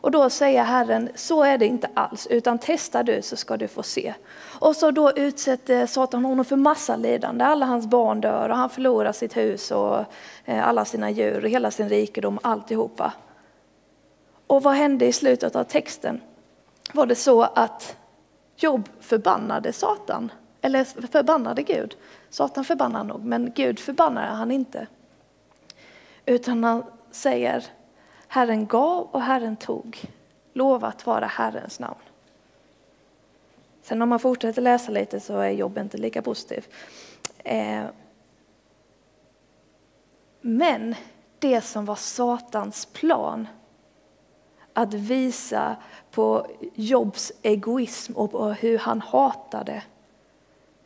Och 0.00 0.10
då 0.10 0.30
säger 0.30 0.64
Herren, 0.64 1.08
så 1.14 1.42
är 1.42 1.58
det 1.58 1.66
inte 1.66 1.88
alls, 1.94 2.26
utan 2.26 2.58
testa 2.58 3.02
du 3.02 3.22
så 3.22 3.36
ska 3.36 3.56
du 3.56 3.68
få 3.68 3.82
se. 3.82 4.14
Och 4.60 4.76
så 4.76 4.90
då 4.90 5.12
utsätter 5.12 5.86
Satan 5.86 6.24
honom 6.24 6.44
för 6.44 6.56
massa 6.56 6.96
lidande. 6.96 7.44
Alla 7.44 7.66
hans 7.66 7.86
barn 7.86 8.20
dör 8.20 8.48
och 8.48 8.56
han 8.56 8.70
förlorar 8.70 9.12
sitt 9.12 9.36
hus 9.36 9.70
och 9.70 10.04
eh, 10.44 10.68
alla 10.68 10.84
sina 10.84 11.10
djur 11.10 11.44
och 11.44 11.50
hela 11.50 11.70
sin 11.70 11.88
rikedom, 11.88 12.38
alltihopa. 12.42 13.12
Och 14.46 14.62
vad 14.62 14.74
hände 14.74 15.06
i 15.06 15.12
slutet 15.12 15.56
av 15.56 15.64
texten? 15.64 16.20
Var 16.92 17.06
det 17.06 17.14
så 17.14 17.42
att 17.42 17.96
Job 18.56 18.88
förbannade 19.00 19.72
Satan? 19.72 20.32
Eller 20.60 20.84
förbannade 20.84 21.62
Gud? 21.62 21.96
Satan 22.30 22.64
förbannar 22.64 23.04
nog, 23.04 23.24
men 23.24 23.52
Gud 23.54 23.78
förbannar 23.78 24.26
han 24.26 24.50
inte. 24.50 24.86
Utan 26.26 26.64
han 26.64 26.82
säger, 27.10 27.64
Herren 28.28 28.66
gav 28.66 29.08
och 29.10 29.22
Herren 29.22 29.56
tog. 29.56 30.04
Lovat 30.52 31.06
vara 31.06 31.26
Herrens 31.26 31.80
namn. 31.80 32.00
Sen 33.82 34.02
om 34.02 34.08
man 34.08 34.18
fortsätter 34.18 34.62
läsa 34.62 34.92
lite 34.92 35.20
så 35.20 35.38
är 35.38 35.50
Jobb 35.50 35.78
inte 35.78 35.98
lika 35.98 36.22
positiv. 36.22 36.66
Eh, 37.44 37.84
men 40.40 40.94
det 41.38 41.60
som 41.60 41.84
var 41.84 41.96
Satans 41.96 42.86
plan, 42.86 43.48
att 44.72 44.94
visa 44.94 45.76
på 46.10 46.46
Jobs 46.74 47.32
egoism 47.42 48.12
och 48.12 48.30
på 48.30 48.44
hur 48.44 48.78
han 48.78 49.00
hatade 49.00 49.82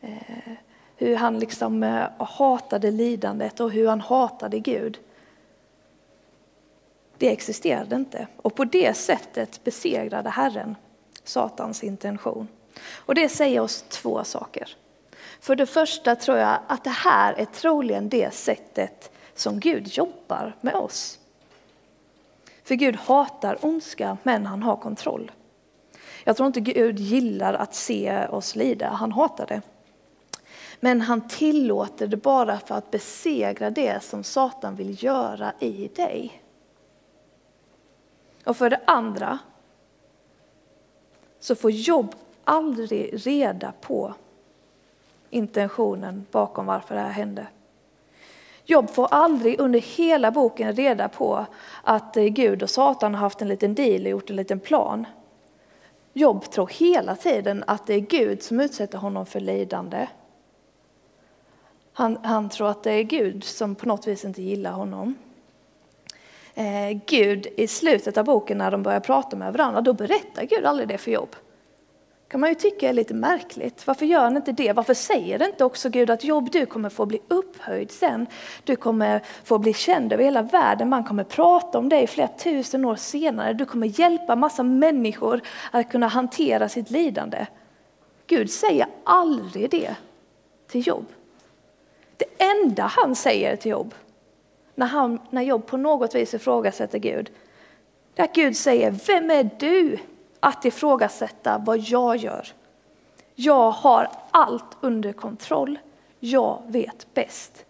eh, 0.01 0.53
hur 0.95 1.15
han 1.15 1.39
liksom 1.39 1.83
eh, 1.83 2.07
hatade 2.19 2.91
lidandet 2.91 3.59
och 3.59 3.71
hur 3.71 3.87
han 3.87 4.01
hatade 4.01 4.59
Gud. 4.59 4.99
Det 7.23 7.29
existerade 7.29 7.95
inte. 7.95 8.27
Och 8.37 8.55
på 8.55 8.65
det 8.65 8.93
sättet 8.93 9.63
besegrade 9.63 10.29
Herren 10.29 10.75
Satans 11.23 11.83
intention. 11.83 12.47
Och 12.89 13.15
det 13.15 13.29
säger 13.29 13.59
oss 13.59 13.85
två 13.89 14.23
saker. 14.23 14.75
För 15.39 15.55
det 15.55 15.65
första 15.65 16.15
tror 16.15 16.37
jag 16.37 16.59
att 16.67 16.83
det 16.83 16.89
här 16.89 17.33
är 17.33 17.45
troligen 17.45 18.09
det 18.09 18.33
sättet 18.33 19.11
som 19.35 19.59
Gud 19.59 19.87
jobbar 19.87 20.55
med 20.61 20.75
oss. 20.75 21.19
För 22.63 22.75
Gud 22.75 22.95
hatar 22.95 23.65
ondska, 23.65 24.17
men 24.23 24.45
han 24.45 24.63
har 24.63 24.75
kontroll. 24.75 25.31
Jag 26.23 26.37
tror 26.37 26.47
inte 26.47 26.59
Gud 26.59 26.99
gillar 26.99 27.53
att 27.53 27.75
se 27.75 28.27
oss 28.27 28.55
lida, 28.55 28.89
han 28.89 29.11
hatar 29.11 29.45
det. 29.47 29.61
Men 30.79 31.01
han 31.01 31.27
tillåter 31.27 32.07
det 32.07 32.17
bara 32.17 32.59
för 32.59 32.75
att 32.75 32.91
besegra 32.91 33.69
det 33.69 34.03
som 34.03 34.23
Satan 34.23 34.75
vill 34.75 35.03
göra 35.03 35.53
i 35.59 35.89
dig. 35.95 36.42
Och 38.45 38.57
för 38.57 38.69
det 38.69 38.81
andra 38.85 39.39
så 41.39 41.55
får 41.55 41.71
Jobb 41.71 42.15
aldrig 42.43 43.27
reda 43.27 43.73
på 43.81 44.13
intentionen 45.29 46.25
bakom 46.31 46.65
varför 46.65 46.95
det 46.95 47.01
här 47.01 47.11
hände. 47.11 47.47
Jobb 48.65 48.89
får 48.89 49.07
aldrig 49.11 49.59
under 49.59 49.79
hela 49.79 50.31
boken 50.31 50.73
reda 50.73 51.09
på 51.09 51.45
att 51.83 52.17
eh, 52.17 52.23
Gud 52.23 52.63
och 52.63 52.69
Satan 52.69 53.13
har 53.13 53.21
haft 53.21 53.41
en 53.41 53.47
liten 53.47 53.75
deal 53.75 54.01
och 54.01 54.09
gjort 54.09 54.29
en 54.29 54.35
liten 54.35 54.59
plan. 54.59 55.05
Jobb 56.13 56.51
tror 56.51 56.67
hela 56.67 57.15
tiden 57.15 57.63
att 57.67 57.87
det 57.87 57.93
är 57.93 57.99
Gud 57.99 58.43
som 58.43 58.59
utsätter 58.59 58.97
honom 58.97 59.25
för 59.25 59.39
lidande. 59.39 60.07
Han, 61.93 62.17
han 62.23 62.49
tror 62.49 62.69
att 62.69 62.83
det 62.83 62.91
är 62.91 63.03
Gud 63.03 63.43
som 63.43 63.75
på 63.75 63.87
något 63.87 64.07
vis 64.07 64.25
inte 64.25 64.41
gillar 64.41 64.71
honom. 64.71 65.15
Eh, 66.55 66.97
Gud, 67.05 67.47
i 67.57 67.67
slutet 67.67 68.17
av 68.17 68.25
boken 68.25 68.57
när 68.57 68.71
de 68.71 68.83
börjar 68.83 68.99
prata 68.99 69.35
med 69.35 69.53
varandra, 69.53 69.81
då 69.81 69.93
berättar 69.93 70.43
Gud 70.43 70.65
aldrig 70.65 70.87
det 70.87 70.97
för 70.97 71.11
Job. 71.11 71.35
kan 72.27 72.39
man 72.39 72.49
ju 72.49 72.55
tycka 72.55 72.89
är 72.89 72.93
lite 72.93 73.13
märkligt. 73.13 73.87
Varför 73.87 74.05
gör 74.05 74.19
han 74.19 74.37
inte 74.37 74.51
det? 74.51 74.73
Varför 74.73 74.93
säger 74.93 75.45
inte 75.45 75.65
också 75.65 75.89
Gud 75.89 76.09
att 76.09 76.23
Job, 76.23 76.51
du 76.51 76.65
kommer 76.65 76.89
få 76.89 77.05
bli 77.05 77.21
upphöjd 77.27 77.91
sen. 77.91 78.27
Du 78.63 78.75
kommer 78.75 79.21
få 79.43 79.57
bli 79.57 79.73
känd 79.73 80.13
över 80.13 80.23
hela 80.23 80.41
världen. 80.41 80.89
Man 80.89 81.03
kommer 81.03 81.23
prata 81.23 81.77
om 81.77 81.89
dig 81.89 82.07
flera 82.07 82.27
tusen 82.27 82.85
år 82.85 82.95
senare. 82.95 83.53
Du 83.53 83.65
kommer 83.65 83.99
hjälpa 83.99 84.35
massa 84.35 84.63
människor 84.63 85.41
att 85.71 85.91
kunna 85.91 86.07
hantera 86.07 86.69
sitt 86.69 86.91
lidande. 86.91 87.45
Gud 88.27 88.51
säger 88.51 88.87
aldrig 89.03 89.69
det 89.69 89.95
till 90.67 90.87
Job. 90.87 91.05
Det 92.17 92.43
enda 92.43 92.83
han 92.83 93.15
säger 93.15 93.55
till 93.55 93.71
Job, 93.71 93.93
när, 94.75 94.87
han, 94.87 95.19
när 95.29 95.41
Job 95.41 95.65
på 95.67 95.77
något 95.77 96.15
vis 96.15 96.33
ifrågasätter 96.33 96.99
Gud, 96.99 97.31
Där 98.13 98.23
är 98.23 98.27
att 98.27 98.35
Gud 98.35 98.57
säger, 98.57 98.91
vem 98.91 99.31
är 99.31 99.49
du 99.59 99.97
att 100.39 100.65
ifrågasätta 100.65 101.57
vad 101.57 101.79
jag 101.79 102.17
gör. 102.17 102.47
Jag 103.35 103.71
har 103.71 104.09
allt 104.31 104.77
under 104.81 105.13
kontroll. 105.13 105.79
Jag 106.19 106.61
vet 106.67 107.07
bäst. 107.13 107.65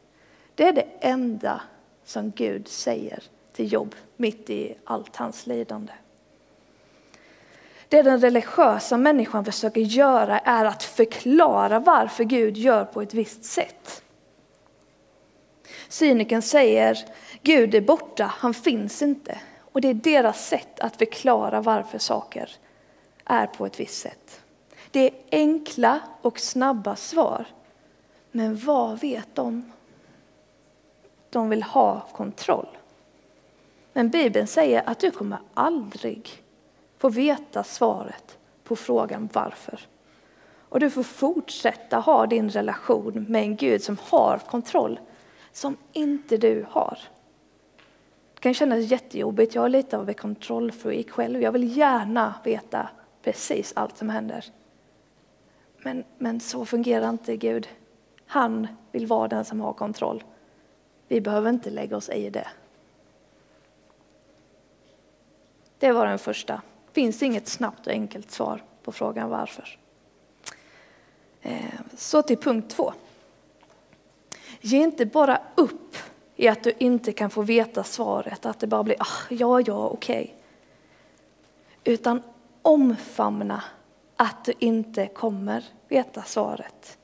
Det 0.56 0.68
är 0.68 0.74
det 0.74 0.88
enda 1.00 1.62
som 2.06 2.32
Gud 2.32 2.68
säger 2.68 3.24
till 3.54 3.74
Job 3.74 3.96
mitt 4.18 4.50
i 4.50 4.76
allt 4.84 5.16
hans 5.16 5.48
lidande. 5.48 5.94
Det 7.88 8.02
den 8.02 8.20
religiösa 8.20 8.98
människan 8.98 9.46
försöker 9.46 9.82
göra 9.82 10.40
är 10.40 10.66
att 10.66 10.84
förklara 10.84 11.80
varför 11.80 12.24
Gud 12.24 12.58
gör 12.58 12.86
på 12.86 13.02
ett 13.02 13.14
visst 13.14 13.44
sätt. 13.44 14.03
Cyniken 15.88 16.42
säger 16.42 16.98
Gud 17.42 17.76
är 17.76 17.82
borta, 17.82 18.26
han 18.38 18.54
finns 18.54 19.02
inte. 19.02 19.40
Och 19.60 19.82
det 19.82 19.88
är 19.88 19.94
deras 19.94 20.48
sätt 20.48 20.80
att 20.80 20.98
förklara 20.98 21.62
varför 21.62 21.98
saker 21.98 22.50
är 23.26 23.48
på 23.48 23.66
ett 23.66 23.80
visst 23.80 24.02
sätt. 24.02 24.42
Det 24.92 25.00
är 25.00 25.14
enkla 25.32 26.00
och 26.22 26.40
snabba 26.40 26.96
svar. 26.96 27.46
Men 28.32 28.58
vad 28.58 29.00
vet 29.00 29.36
de? 29.36 29.72
De 31.30 31.50
vill 31.50 31.64
ha 31.64 32.00
kontroll. 32.12 32.78
Men 33.94 34.10
Bibeln 34.10 34.48
säger 34.48 34.90
att 34.90 35.00
du 35.00 35.12
kommer 35.12 35.40
aldrig 35.54 36.44
få 36.98 37.10
veta 37.10 37.64
svaret 37.64 38.38
på 38.64 38.76
frågan 38.76 39.30
varför. 39.34 39.80
Och 40.70 40.80
du 40.80 40.90
får 40.90 41.04
fortsätta 41.04 41.98
ha 41.98 42.26
din 42.26 42.50
relation 42.50 43.26
med 43.30 43.44
en 43.44 43.56
Gud 43.56 43.84
som 43.84 43.98
har 44.02 44.38
kontroll, 44.38 45.00
som 45.54 45.78
inte 45.94 46.38
du 46.38 46.66
har. 46.70 47.00
Det 48.34 48.40
kan 48.40 48.54
kännas 48.54 48.80
jättejobbigt. 48.92 49.56
Jag 49.56 49.66
är 49.66 49.70
lite 49.70 49.98
av 49.98 50.10
en 50.10 50.16
kontrollfreak 50.16 51.10
själv. 51.10 51.42
Jag 51.42 51.52
vill 51.52 51.78
gärna 51.78 52.36
veta 52.44 52.90
precis 53.22 53.74
allt 53.76 53.98
som 53.98 54.10
händer. 54.10 54.46
Men, 55.78 56.04
men 56.18 56.40
så 56.40 56.66
fungerar 56.66 57.10
inte 57.10 57.38
Gud. 57.38 57.68
Han 58.26 58.68
vill 58.92 59.08
vara 59.08 59.28
den 59.28 59.46
som 59.46 59.62
har 59.62 59.74
kontroll. 59.74 60.24
Vi 61.08 61.22
behöver 61.22 61.50
inte 61.50 61.70
lägga 61.70 61.98
oss 61.98 62.10
i 62.10 62.30
det. 62.30 62.48
Det 65.80 65.92
var 65.92 66.06
den 66.06 66.20
första. 66.20 66.54
Det 66.54 66.94
finns 66.94 67.24
inget 67.24 67.48
snabbt 67.48 67.88
och 67.88 67.94
enkelt 67.94 68.32
svar 68.32 68.64
på 68.84 68.92
frågan 68.92 69.30
varför. 69.30 69.80
Eh, 71.42 71.80
så 71.98 72.22
till 72.22 72.38
punkt 72.38 72.70
två. 72.76 72.94
Ge 74.66 74.78
inte 74.78 75.06
bara 75.06 75.42
upp 75.56 75.98
i 76.36 76.48
att 76.48 76.64
du 76.64 76.74
inte 76.78 77.12
kan 77.12 77.30
få 77.30 77.42
veta 77.42 77.84
svaret, 77.84 78.46
att 78.46 78.60
det 78.60 78.68
bara 78.68 78.84
blir 78.84 78.96
ah, 79.00 79.24
ja, 79.30 79.62
ja, 79.62 79.88
okej. 79.88 80.24
Okay. 80.24 81.94
Utan 81.94 82.24
omfamna 82.62 83.64
att 84.16 84.46
du 84.46 84.54
inte 84.60 85.08
kommer 85.08 85.66
veta 85.88 86.24
svaret. 86.24 86.98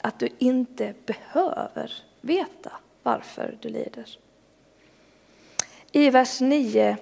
Att 0.00 0.18
du 0.18 0.28
inte 0.38 0.94
behöver 1.06 1.92
veta 2.20 2.72
varför 3.02 3.58
du 3.60 3.68
lider. 3.68 4.18
I 5.92 6.10
vers 6.10 6.40
9 6.40 6.96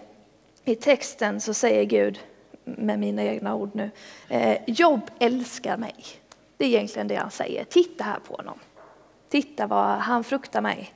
i 0.64 0.74
texten 0.74 1.40
så 1.40 1.54
säger 1.54 1.84
Gud, 1.84 2.18
med 2.64 2.98
mina 2.98 3.22
egna 3.22 3.54
ord 3.54 3.70
nu, 3.74 3.90
eh, 4.28 4.58
Jobb 4.66 5.10
älskar 5.18 5.76
mig. 5.76 5.94
Det 6.56 6.64
är 6.64 6.68
egentligen 6.68 7.08
det 7.08 7.16
han 7.16 7.30
säger. 7.30 7.64
Titta 7.64 8.04
här 8.04 8.18
på 8.28 8.34
honom. 8.34 8.58
Titta 9.32 9.66
vad 9.66 9.98
han 9.98 10.24
fruktar 10.24 10.60
mig. 10.60 10.94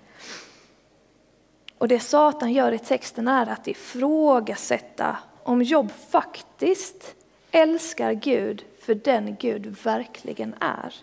Och 1.78 1.88
det 1.88 2.00
Satan 2.00 2.52
gör 2.52 2.72
i 2.72 2.78
texten 2.78 3.28
är 3.28 3.46
att 3.46 3.68
ifrågasätta 3.68 5.16
om 5.42 5.62
Job 5.62 5.90
faktiskt 6.10 7.14
älskar 7.50 8.12
Gud 8.12 8.64
för 8.80 8.94
den 8.94 9.36
Gud 9.40 9.76
verkligen 9.84 10.54
är. 10.60 10.94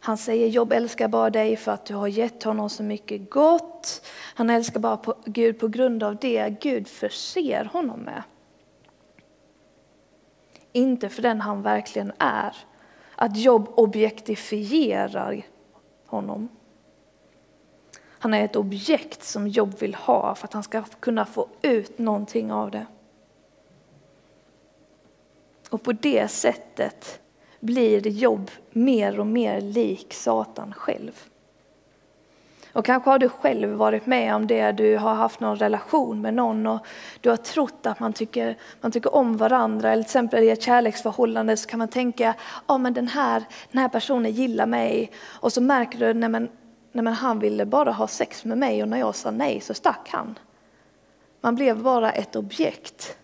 Han 0.00 0.18
säger 0.18 0.48
Job 0.48 0.72
älskar 0.72 1.08
bara 1.08 1.30
dig 1.30 1.56
för 1.56 1.72
att 1.72 1.86
du 1.86 1.94
har 1.94 2.08
gett 2.08 2.42
honom 2.42 2.70
så 2.70 2.82
mycket 2.82 3.30
gott. 3.30 4.06
Han 4.34 4.50
älskar 4.50 4.80
bara 4.80 4.96
på 4.96 5.14
Gud 5.24 5.58
på 5.58 5.68
grund 5.68 6.02
av 6.02 6.16
det 6.16 6.60
Gud 6.60 6.88
förser 6.88 7.64
honom 7.72 8.00
med. 8.00 8.22
Inte 10.72 11.08
för 11.08 11.22
den 11.22 11.40
han 11.40 11.62
verkligen 11.62 12.12
är. 12.18 12.56
Att 13.20 13.36
Jobb 13.36 13.68
objektifierar 13.74 15.42
honom. 16.06 16.48
Han 18.00 18.34
är 18.34 18.44
ett 18.44 18.56
objekt 18.56 19.22
som 19.22 19.48
Jobb 19.48 19.78
vill 19.78 19.94
ha 19.94 20.34
för 20.34 20.44
att 20.44 20.52
han 20.52 20.62
ska 20.62 20.82
kunna 20.82 21.26
få 21.26 21.48
ut 21.62 21.98
någonting 21.98 22.52
av 22.52 22.70
det. 22.70 22.86
Och 25.70 25.82
på 25.82 25.92
det 25.92 26.28
sättet 26.28 27.20
blir 27.60 28.08
Jobb 28.08 28.50
mer 28.70 29.20
och 29.20 29.26
mer 29.26 29.60
lik 29.60 30.14
Satan 30.14 30.72
själv. 30.72 31.24
Och 32.72 32.84
kanske 32.84 33.10
har 33.10 33.18
du 33.18 33.28
själv 33.28 33.68
varit 33.68 34.06
med 34.06 34.34
om 34.34 34.46
det, 34.46 34.72
du 34.72 34.96
har 34.96 35.14
haft 35.14 35.40
någon 35.40 35.56
relation 35.56 36.20
med 36.20 36.34
någon 36.34 36.66
och 36.66 36.86
du 37.20 37.30
har 37.30 37.36
trott 37.36 37.86
att 37.86 38.00
man 38.00 38.12
tycker, 38.12 38.56
man 38.80 38.92
tycker 38.92 39.14
om 39.14 39.36
varandra. 39.36 39.92
Eller 39.92 40.02
till 40.02 40.08
exempel 40.08 40.44
i 40.44 40.50
ett 40.50 40.62
kärleksförhållande 40.62 41.56
så 41.56 41.68
kan 41.68 41.78
man 41.78 41.88
tänka, 41.88 42.34
ja 42.66 42.78
men 42.78 42.94
den 42.94 43.08
här, 43.08 43.44
den 43.72 43.80
här 43.80 43.88
personen 43.88 44.32
gillar 44.32 44.66
mig. 44.66 45.10
Och 45.40 45.52
så 45.52 45.60
märker 45.60 45.98
du, 45.98 46.14
nej 46.14 46.28
men, 46.28 46.48
nej 46.92 47.04
men 47.04 47.12
han 47.12 47.38
ville 47.38 47.66
bara 47.66 47.92
ha 47.92 48.06
sex 48.06 48.44
med 48.44 48.58
mig 48.58 48.82
och 48.82 48.88
när 48.88 48.98
jag 48.98 49.14
sa 49.14 49.30
nej 49.30 49.60
så 49.60 49.74
stack 49.74 50.08
han. 50.12 50.38
Man 51.40 51.54
blev 51.54 51.82
bara 51.82 52.10
ett 52.10 52.36
objekt 52.36 53.18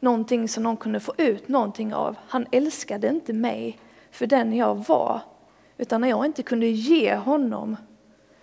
någonting 0.00 0.48
som 0.48 0.62
någon 0.62 0.76
kunde 0.76 1.00
få 1.00 1.14
ut 1.16 1.48
någonting 1.48 1.94
av. 1.94 2.16
Han 2.28 2.46
älskade 2.52 3.08
inte 3.08 3.32
mig 3.32 3.78
för 4.10 4.26
den 4.26 4.56
jag 4.56 4.84
var, 4.88 5.20
utan 5.78 6.00
när 6.00 6.08
jag 6.08 6.26
inte 6.26 6.42
kunde 6.42 6.66
ge 6.66 7.16
honom 7.16 7.76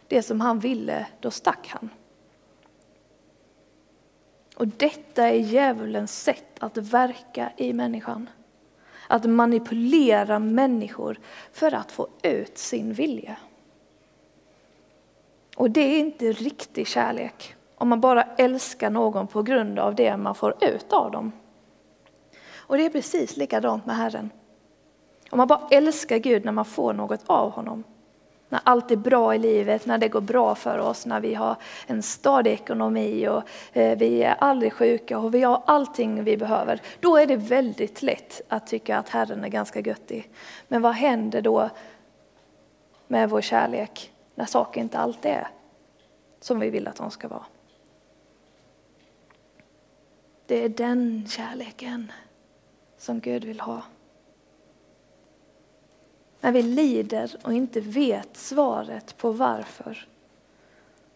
det 0.08 0.22
som 0.22 0.41
han 0.41 0.60
ville, 0.60 1.08
då 1.20 1.32
stack 1.32 1.67
han. 1.67 1.89
Och 4.56 4.67
detta 4.67 5.28
är 5.28 5.39
djävulens 5.39 6.24
sätt 6.24 6.63
att 6.63 6.78
verka 6.78 7.52
i 7.58 7.74
människan. 7.74 8.30
Att 9.08 9.26
manipulera 9.26 10.39
människor 10.39 11.20
för 11.52 11.74
att 11.74 11.91
få 11.91 12.08
ut 12.24 12.58
sin 12.58 12.93
vilja. 12.93 13.38
Och 15.56 15.72
det 15.72 15.82
är 15.82 16.00
inte 16.00 16.32
riktig 16.32 16.88
kärlek, 16.88 17.56
om 17.76 17.89
man 17.89 18.02
bara 18.02 18.24
älskar 18.24 18.89
någon 18.89 19.28
på 19.28 19.43
grund 19.43 19.80
av 19.80 19.96
det 19.96 20.17
man 20.17 20.36
får 20.36 20.63
ut 20.63 20.93
av 20.93 21.12
dem. 21.12 21.32
Och 22.56 22.78
det 22.78 22.86
är 22.86 22.89
precis 22.89 23.38
likadant 23.38 23.86
med 23.86 23.96
Herren. 23.96 24.30
Om 25.30 25.38
man 25.38 25.48
bara 25.48 25.67
älskar 25.72 26.17
Gud 26.17 26.46
när 26.46 26.52
man 26.52 26.65
får 26.65 26.93
något 26.93 27.24
av 27.28 27.52
honom. 27.52 27.84
När 28.50 28.60
allt 28.64 28.92
är 28.92 28.96
bra 28.96 29.36
i 29.36 29.40
livet, 29.40 29.86
när 29.86 29.98
det 29.98 30.08
går 30.08 30.22
bra 30.22 30.56
för 30.56 30.78
oss, 30.78 31.06
när 31.06 31.20
vi 31.20 31.34
har 31.34 31.56
en 31.88 32.04
stadig 32.04 32.52
ekonomi 32.52 33.28
och 33.28 33.44
eh, 33.74 33.98
vi 33.98 34.24
är 34.24 34.36
aldrig 34.40 34.74
sjuka 34.74 35.20
och 35.20 35.34
vi 35.34 35.44
har 35.44 35.62
allting 35.66 36.24
vi 36.24 36.38
behöver. 36.38 36.82
Då 37.00 37.18
är 37.18 37.26
det 37.26 37.36
väldigt 37.36 38.02
lätt 38.02 38.42
att 38.48 38.68
tycka 38.68 38.98
att 38.98 39.10
Herren 39.10 39.44
är 39.44 39.48
ganska 39.48 39.80
göttig. 39.80 40.32
Men 40.68 40.82
vad 40.82 40.94
händer 40.94 41.42
då 41.42 41.70
med 43.08 43.30
vår 43.30 43.42
kärlek 43.42 44.12
när 44.36 44.46
saker 44.46 44.82
inte 44.82 44.98
alltid 44.98 45.32
är 45.32 45.48
som 46.40 46.60
vi 46.60 46.70
vill 46.70 46.88
att 46.88 46.96
de 46.96 47.12
ska 47.12 47.28
vara? 47.28 47.46
Det 50.46 50.64
är 50.64 50.70
den 50.70 51.28
kärleken 51.28 52.12
som 52.98 53.20
Gud 53.20 53.44
vill 53.44 53.60
ha. 53.60 53.82
När 56.48 56.52
vi 56.52 56.62
lider 56.62 57.36
och 57.44 57.54
inte 57.54 57.80
vet 57.80 58.38
svaret 58.38 59.18
på 59.18 59.32
varför 59.32 60.08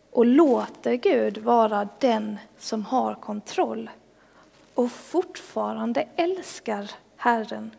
och 0.09 0.25
låter 0.25 0.93
Gud 0.93 1.37
vara 1.37 1.89
den 1.99 2.37
som 2.57 2.85
har 2.85 3.15
kontroll 3.15 3.89
och 4.73 4.91
fortfarande 4.91 6.07
älskar 6.15 6.91
Herren. 7.15 7.71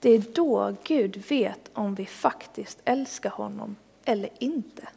Det 0.00 0.10
är 0.10 0.22
då 0.34 0.74
Gud 0.84 1.16
vet 1.28 1.70
om 1.72 1.94
vi 1.94 2.06
faktiskt 2.06 2.78
älskar 2.84 3.30
honom 3.30 3.76
eller 4.04 4.30
inte. 4.38 4.88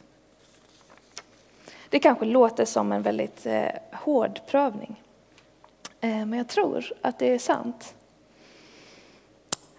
Det 1.88 1.98
kanske 1.98 2.24
låter 2.24 2.64
som 2.64 2.92
en 2.92 3.02
väldigt 3.02 3.46
eh, 3.46 3.68
hård 3.92 4.40
prövning. 4.46 5.02
Eh, 6.00 6.26
men 6.26 6.32
jag 6.32 6.48
tror 6.48 6.92
att 7.00 7.18
det 7.18 7.34
är 7.34 7.38
sant. 7.38 7.94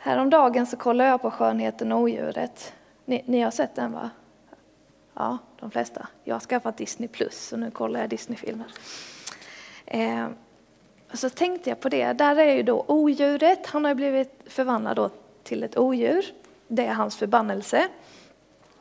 Häromdagen 0.04 0.66
så 0.66 0.78
kollade 0.78 1.10
jag 1.10 1.22
på 1.22 1.32
Skönheten 1.32 1.92
och 1.92 2.00
odjuret. 2.00 2.74
Ni, 3.06 3.24
ni, 3.26 3.42
har 3.42 3.52
sett 3.52 3.76
den 3.76 3.92
va? 3.92 4.10
Ja, 5.14 5.38
de 5.60 5.72
flesta. 5.72 6.08
Jag 6.24 6.36
har 6.36 6.40
skaffat 6.40 6.78
Disney 6.78 7.10
Plus 7.10 7.54
och 7.54 7.60
nu 7.60 7.72
kollar 7.72 8.00
jag 8.00 8.10
Disneyfilmer. 8.10 8.66
Eh, 9.86 10.28
så 11.14 11.30
tänkte 11.30 11.70
jag 11.70 11.80
på 11.80 11.90
det. 11.90 12.14
Där 12.14 12.36
är 12.36 12.54
ju 12.54 12.64
då 12.64 12.86
odjuret. 12.88 13.68
Han 13.68 13.86
har 13.86 13.96
blivit 13.96 14.42
förvandlad 14.46 14.96
då 14.96 15.10
till 15.44 15.64
ett 15.64 15.78
odjur. 15.78 16.26
Det 16.68 16.86
är 16.86 16.94
hans 16.94 17.18
förbannelse. 17.18 17.88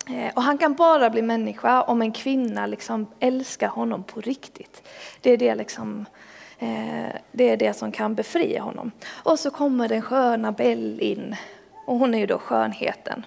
Eh, 0.09 0.35
och 0.35 0.43
han 0.43 0.59
kan 0.59 0.75
bara 0.75 1.11
bli 1.11 1.23
människa 1.23 1.83
om 1.83 2.03
en 2.03 2.13
kvinna 2.13 2.67
liksom 2.67 3.07
älskar 3.19 3.69
honom 3.69 4.03
på 4.03 4.21
riktigt. 4.21 4.83
Det 5.21 5.31
är 5.31 5.37
det 5.37 5.55
liksom 5.55 6.07
Eh, 6.63 7.17
det 7.33 7.49
är 7.49 7.57
det 7.57 7.75
som 7.75 7.93
kan 7.93 8.15
befria 8.15 8.63
honom. 8.63 8.91
Och 9.09 9.39
så 9.39 9.51
kommer 9.51 9.89
den 9.89 10.03
sköna 10.03 10.53
Bell 10.53 11.01
in. 11.01 11.37
Och 11.87 11.99
hon 11.99 12.15
är 12.15 12.19
ju 12.19 12.27
då 12.27 12.39
skönheten. 12.39 13.27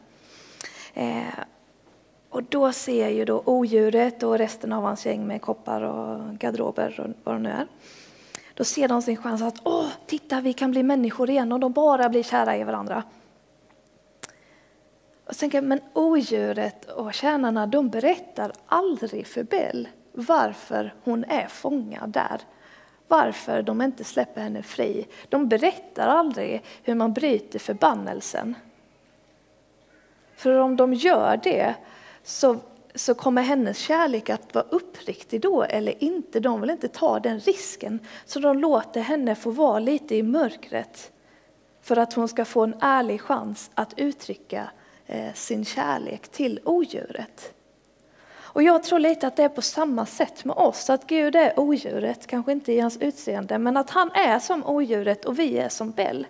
Eh, 0.93 1.39
och 2.29 2.43
då 2.43 2.71
ser 2.71 3.09
ju 3.09 3.25
då 3.25 3.43
odjuret 3.45 4.23
och 4.23 4.37
resten 4.37 4.73
av 4.73 4.83
hans 4.83 5.05
gäng 5.05 5.27
med 5.27 5.41
koppar 5.41 5.81
och 5.81 6.37
garderober 6.37 6.99
och 6.99 7.13
vad 7.23 7.35
det 7.35 7.39
nu 7.39 7.49
är. 7.49 7.67
Då 8.53 8.63
ser 8.63 8.87
de 8.87 9.01
sin 9.01 9.17
chans 9.17 9.41
att 9.41 9.61
åh, 9.63 9.89
titta 10.05 10.41
vi 10.41 10.53
kan 10.53 10.71
bli 10.71 10.83
människor 10.83 11.29
igen 11.29 11.51
och 11.51 11.59
de 11.59 11.71
bara 11.71 12.09
blir 12.09 12.23
kära 12.23 12.57
i 12.57 12.63
varandra. 12.63 13.03
Och 15.25 15.35
sen 15.35 15.49
jag, 15.53 15.63
men 15.63 15.79
odjuret 15.93 16.85
och 16.85 17.13
tjänarna 17.13 17.67
de 17.67 17.89
berättar 17.89 18.51
aldrig 18.65 19.27
för 19.27 19.43
Bell 19.43 19.87
varför 20.11 20.93
hon 21.03 21.23
är 21.23 21.47
fångad 21.47 22.09
där. 22.09 22.41
Varför 23.07 23.61
de 23.61 23.81
inte 23.81 24.03
släpper 24.03 24.41
henne 24.41 24.63
fri. 24.63 25.07
De 25.29 25.47
berättar 25.47 26.07
aldrig 26.07 26.63
hur 26.83 26.95
man 26.95 27.13
bryter 27.13 27.59
förbannelsen. 27.59 28.55
För 30.35 30.57
om 30.57 30.75
de 30.75 30.93
gör 30.93 31.39
det 31.43 31.75
så, 32.23 32.57
så 32.95 33.13
kommer 33.13 33.41
hennes 33.41 33.77
kärlek 33.77 34.29
att 34.29 34.55
vara 34.55 34.65
uppriktig 34.69 35.41
då 35.41 35.63
eller 35.63 36.03
inte. 36.03 36.39
De 36.39 36.61
vill 36.61 36.69
inte 36.69 36.87
ta 36.87 37.19
den 37.19 37.39
risken. 37.39 37.99
Så 38.25 38.39
de 38.39 38.59
låter 38.59 39.01
henne 39.01 39.35
få 39.35 39.51
vara 39.51 39.79
lite 39.79 40.15
i 40.15 40.23
mörkret 40.23 41.11
för 41.81 41.97
att 41.97 42.13
hon 42.13 42.27
ska 42.27 42.45
få 42.45 42.63
en 42.63 42.75
ärlig 42.79 43.21
chans 43.21 43.71
att 43.73 43.99
uttrycka 43.99 44.71
eh, 45.05 45.33
sin 45.33 45.65
kärlek 45.65 46.27
till 46.27 46.59
odjuret. 46.63 47.53
Och 48.53 48.63
jag 48.63 48.83
tror 48.83 48.99
lite 48.99 49.27
att 49.27 49.35
det 49.35 49.43
är 49.43 49.49
på 49.49 49.61
samma 49.61 50.05
sätt 50.05 50.45
med 50.45 50.55
oss, 50.55 50.89
att 50.89 51.07
Gud 51.07 51.35
är 51.35 51.59
odjuret, 51.59 52.27
kanske 52.27 52.51
inte 52.51 52.73
i 52.73 52.79
hans 52.79 52.97
utseende, 52.97 53.57
men 53.57 53.77
att 53.77 53.89
han 53.89 54.11
är 54.11 54.39
som 54.39 54.65
odjuret 54.65 55.25
och 55.25 55.39
vi 55.39 55.57
är 55.57 55.69
som 55.69 55.91
Bell. 55.91 56.27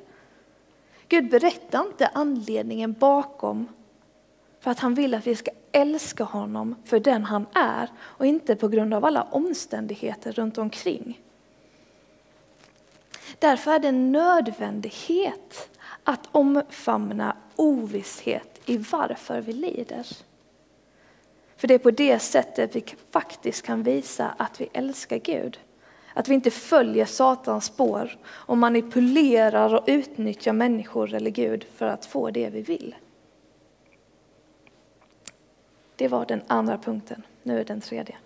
Gud 1.08 1.30
berättar 1.30 1.82
inte 1.82 2.08
anledningen 2.14 2.94
bakom 2.94 3.68
för 4.60 4.72
att 4.72 4.80
han 4.80 4.94
vill 4.94 5.14
att 5.14 5.28
vi 5.28 5.36
ska 5.36 5.52
älska 5.72 6.24
honom 6.24 6.76
för 6.86 7.00
den 7.00 7.24
han 7.24 7.46
är 7.54 7.90
och 8.00 8.26
inte 8.26 8.56
på 8.56 8.68
grund 8.68 8.94
av 8.94 9.06
alla 9.06 9.24
omständigheter 9.24 10.32
runt 10.32 10.58
omkring. 10.58 11.22
Därför 13.40 13.72
är 13.72 13.80
det 13.80 13.88
en 13.88 14.12
nödvändighet 14.12 15.70
att 16.04 16.30
omfamna 16.32 17.36
ovisshet 17.56 18.62
i 18.66 18.78
varför 18.78 19.42
vi 19.42 19.54
lider. 19.54 20.08
För 21.64 21.68
det 21.68 21.74
är 21.74 21.80
på 21.80 21.92
det 21.92 22.20
sättet 22.20 22.76
vi 22.76 22.86
faktiskt 23.12 23.66
kan 23.66 23.84
visa 23.84 24.36
att 24.38 24.62
vi 24.62 24.70
älskar 24.74 25.18
Gud. 25.18 25.60
Att 26.14 26.28
vi 26.28 26.34
inte 26.34 26.52
följer 26.52 27.06
Satans 27.06 27.66
spår 27.66 28.18
och 28.26 28.58
manipulerar 28.58 29.76
och 29.76 29.84
utnyttjar 29.88 30.54
människor 30.54 31.14
eller 31.14 31.32
Gud 31.32 31.64
för 31.76 31.86
att 31.86 32.06
få 32.06 32.30
det 32.32 32.50
vi 32.50 32.62
vill. 32.62 32.96
Det 35.96 36.08
var 36.08 36.26
den 36.26 36.42
andra 36.48 36.78
punkten. 36.78 37.24
Nu 37.44 37.60
är 37.60 37.66
den 37.66 37.82
tredje. 37.82 38.18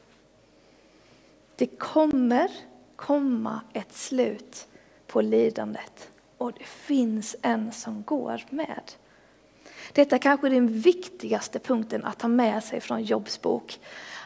Det 1.56 1.68
kommer 1.68 2.52
komma 2.96 3.62
ett 3.74 3.94
slut 3.94 4.68
på 5.08 5.22
lidandet 5.22 6.10
och 6.38 6.54
det 6.54 6.66
finns 6.66 7.36
en 7.42 7.72
som 7.72 8.04
går 8.04 8.46
med. 8.50 8.92
Detta 9.94 10.20
kanske 10.20 10.48
är 10.48 10.52
den 10.52 10.68
viktigaste 10.68 11.60
punkten 11.60 12.06
att 12.06 12.20
ta 12.20 12.28
med 12.28 12.64
sig 12.64 12.82
från 12.82 13.04
Jobs 13.04 13.42
bok. 13.42 13.80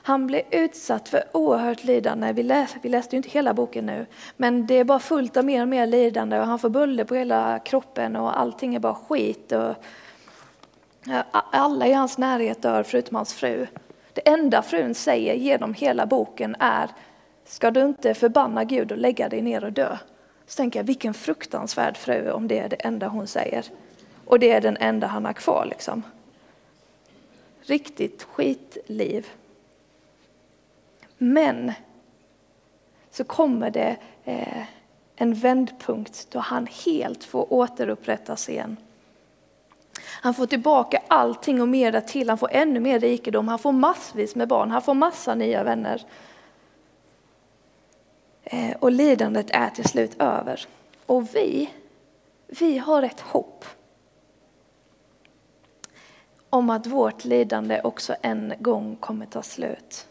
Han 0.03 0.27
blev 0.27 0.41
utsatt 0.51 1.09
för 1.09 1.23
oerhört 1.31 1.83
lidande. 1.83 2.33
Vi, 2.33 2.43
läs, 2.43 2.75
vi 2.81 2.89
läste 2.89 3.15
ju 3.15 3.17
inte 3.17 3.29
hela 3.29 3.53
boken 3.53 3.85
nu, 3.85 4.05
men 4.37 4.67
det 4.67 4.75
är 4.75 4.83
bara 4.83 4.99
fullt 4.99 5.37
av 5.37 5.45
mer 5.45 5.61
och 5.61 5.67
mer 5.67 5.87
lidande 5.87 6.39
och 6.39 6.45
han 6.45 6.59
får 6.59 6.69
buller 6.69 7.03
på 7.03 7.15
hela 7.15 7.59
kroppen 7.59 8.15
och 8.15 8.39
allting 8.39 8.75
är 8.75 8.79
bara 8.79 8.95
skit. 8.95 9.51
Och 9.51 9.75
alla 11.31 11.87
i 11.87 11.93
hans 11.93 12.17
närhet 12.17 12.61
dör 12.61 12.83
förutom 12.83 13.15
hans 13.15 13.33
fru. 13.33 13.67
Det 14.13 14.29
enda 14.29 14.61
frun 14.61 14.95
säger 14.95 15.33
genom 15.33 15.73
hela 15.73 16.05
boken 16.05 16.55
är 16.59 16.89
Ska 17.45 17.71
du 17.71 17.81
inte 17.81 18.13
förbanna 18.13 18.63
Gud 18.63 18.91
och 18.91 18.97
lägga 18.97 19.29
dig 19.29 19.41
ner 19.41 19.63
och 19.63 19.71
dö? 19.71 19.97
Så 20.47 20.57
tänker 20.57 20.79
jag, 20.79 20.83
vilken 20.83 21.13
fruktansvärd 21.13 21.97
fru 21.97 22.31
om 22.31 22.47
det 22.47 22.59
är 22.59 22.69
det 22.69 22.75
enda 22.75 23.07
hon 23.07 23.27
säger. 23.27 23.65
Och 24.31 24.39
det 24.39 24.51
är 24.51 24.61
den 24.61 24.77
enda 24.77 25.07
han 25.07 25.25
har 25.25 25.33
kvar 25.33 25.65
liksom. 25.69 26.03
Riktigt 27.61 28.23
skitliv. 28.23 29.27
Men 31.17 31.71
så 33.09 33.23
kommer 33.23 33.69
det 33.69 33.97
eh, 34.25 34.63
en 35.15 35.33
vändpunkt 35.33 36.27
då 36.31 36.39
han 36.39 36.67
helt 36.85 37.23
får 37.23 37.53
återupprättas 37.53 38.49
igen. 38.49 38.77
Han 40.03 40.33
får 40.33 40.45
tillbaka 40.45 41.01
allting 41.07 41.61
och 41.61 41.69
mer 41.69 42.01
till. 42.01 42.29
Han 42.29 42.37
får 42.37 42.49
ännu 42.51 42.79
mer 42.79 42.99
rikedom. 42.99 43.47
Han 43.47 43.59
får 43.59 43.71
massvis 43.71 44.35
med 44.35 44.47
barn. 44.47 44.71
Han 44.71 44.81
får 44.81 44.93
massa 44.93 45.35
nya 45.35 45.63
vänner. 45.63 46.05
Eh, 48.43 48.71
och 48.79 48.91
lidandet 48.91 49.47
är 49.49 49.69
till 49.69 49.89
slut 49.89 50.21
över. 50.21 50.65
Och 51.05 51.35
vi, 51.35 51.69
vi 52.47 52.77
har 52.77 53.03
ett 53.03 53.19
hopp 53.19 53.65
om 56.51 56.69
att 56.69 56.87
vårt 56.87 57.25
lidande 57.25 57.81
också 57.83 58.15
en 58.21 58.53
gång 58.59 58.95
kommer 58.95 59.25
ta 59.25 59.41
slut. 59.41 60.07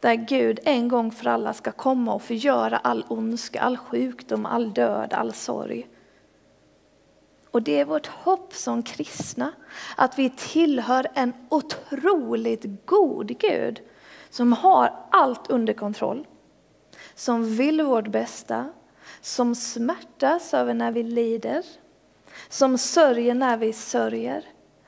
Där 0.00 0.14
Gud 0.14 0.60
en 0.64 0.88
gång 0.88 1.12
för 1.12 1.26
alla 1.26 1.52
ska 1.52 1.72
komma 1.72 2.14
och 2.14 2.22
förgöra 2.22 2.76
all 2.76 3.04
ondska, 3.08 3.60
all 3.60 3.76
sjukdom, 3.76 4.46
all 4.46 4.72
död, 4.72 5.12
all 5.12 5.32
sorg. 5.32 5.88
Och 7.50 7.62
det 7.62 7.80
är 7.80 7.84
vårt 7.84 8.06
hopp 8.06 8.54
som 8.54 8.82
kristna, 8.82 9.52
att 9.96 10.18
vi 10.18 10.30
tillhör 10.30 11.06
en 11.14 11.32
otroligt 11.48 12.86
god 12.86 13.38
Gud 13.38 13.80
som 14.30 14.52
har 14.52 15.06
allt 15.10 15.50
under 15.50 15.72
kontroll, 15.72 16.26
som 17.14 17.56
vill 17.56 17.82
vårt 17.82 18.08
bästa, 18.08 18.72
som 19.20 19.54
smärtas 19.54 20.54
över 20.54 20.74
när 20.74 20.92
vi 20.92 21.02
lider, 21.02 21.64
som 22.48 22.78
sörjer 22.78 23.34
när 23.34 23.56
vi 23.56 23.72
sörjer 23.72 24.44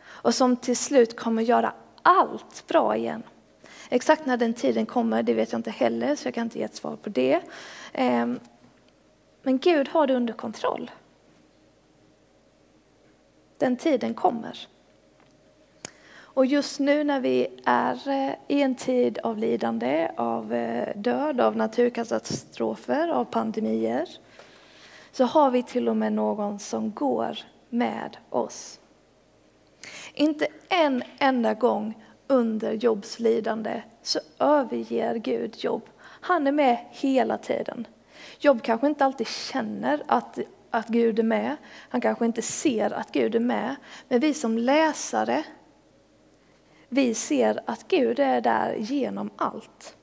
och 0.07 0.35
som 0.35 0.57
till 0.57 0.77
slut 0.77 1.17
kommer 1.17 1.43
göra 1.43 1.73
allt 2.03 2.67
bra 2.67 2.97
igen. 2.97 3.23
Exakt 3.89 4.27
när 4.27 4.37
den 4.37 4.55
tiden 4.55 4.87
kommer, 4.87 5.23
det 5.23 5.35
vet 5.35 5.53
jag 5.53 5.59
inte 5.59 5.71
heller, 5.71 6.17
så 6.17 6.27
jag 6.27 6.35
kan 6.35 6.45
inte 6.45 6.59
ge 6.59 6.65
ett 6.65 6.75
svar 6.75 6.97
på 6.97 7.09
det. 7.09 7.41
Ehm, 7.93 8.41
men 9.43 9.59
Gud 9.59 9.89
har 9.89 10.07
det 10.07 10.15
under 10.15 10.35
kontroll. 10.35 10.91
Den 13.59 13.77
tiden 13.77 14.15
kommer. 14.15 14.69
Och 16.39 16.47
just 16.47 16.81
nu 16.81 17.05
när 17.05 17.21
vi 17.21 17.47
är 17.65 18.09
eh, 18.09 18.33
i 18.49 18.63
en 18.63 18.75
tid 18.75 19.19
av 19.19 19.39
lidande, 19.39 20.11
av 20.17 20.55
eh, 20.55 20.97
död, 20.97 21.41
av 21.41 21.57
naturkatastrofer, 21.57 23.09
av 23.09 23.25
pandemier, 23.25 24.09
så 25.19 25.25
har 25.25 25.51
vi 25.51 25.63
till 25.63 25.89
och 25.89 25.97
med 25.97 26.13
någon 26.13 26.59
som 26.59 26.93
går 26.93 27.39
med 27.69 28.17
oss. 28.31 28.81
Inte 30.15 30.47
en 30.69 31.03
enda 31.19 31.55
gång 31.55 32.05
under 32.27 32.73
Jobs 32.73 33.19
lidande 33.19 33.83
så 34.03 34.21
överger 34.39 35.15
Gud 35.15 35.55
Job. 35.57 35.83
Han 36.01 36.47
är 36.47 36.53
med 36.53 36.79
hela 36.91 37.39
tiden. 37.39 37.87
Job 38.39 38.63
kanske 38.63 38.87
inte 38.87 39.05
alltid 39.05 39.27
känner 39.27 40.03
att, 40.07 40.39
att 40.71 40.89
Gud 40.89 41.19
är 41.19 41.23
med. 41.23 41.57
Han 41.89 42.01
kanske 42.01 42.25
inte 42.25 42.43
ser 42.43 42.91
att 42.91 43.13
Gud 43.13 43.35
är 43.35 43.41
med. 43.41 43.77
Men 44.09 44.21
vi 44.21 44.35
som 44.35 44.59
läsare, 44.59 45.45
vi 46.89 47.15
ser 47.15 47.61
att 47.67 47.89
Gud 47.89 48.19
är 48.19 48.41
där 48.41 48.75
genom 48.79 49.31
allt. 49.37 49.98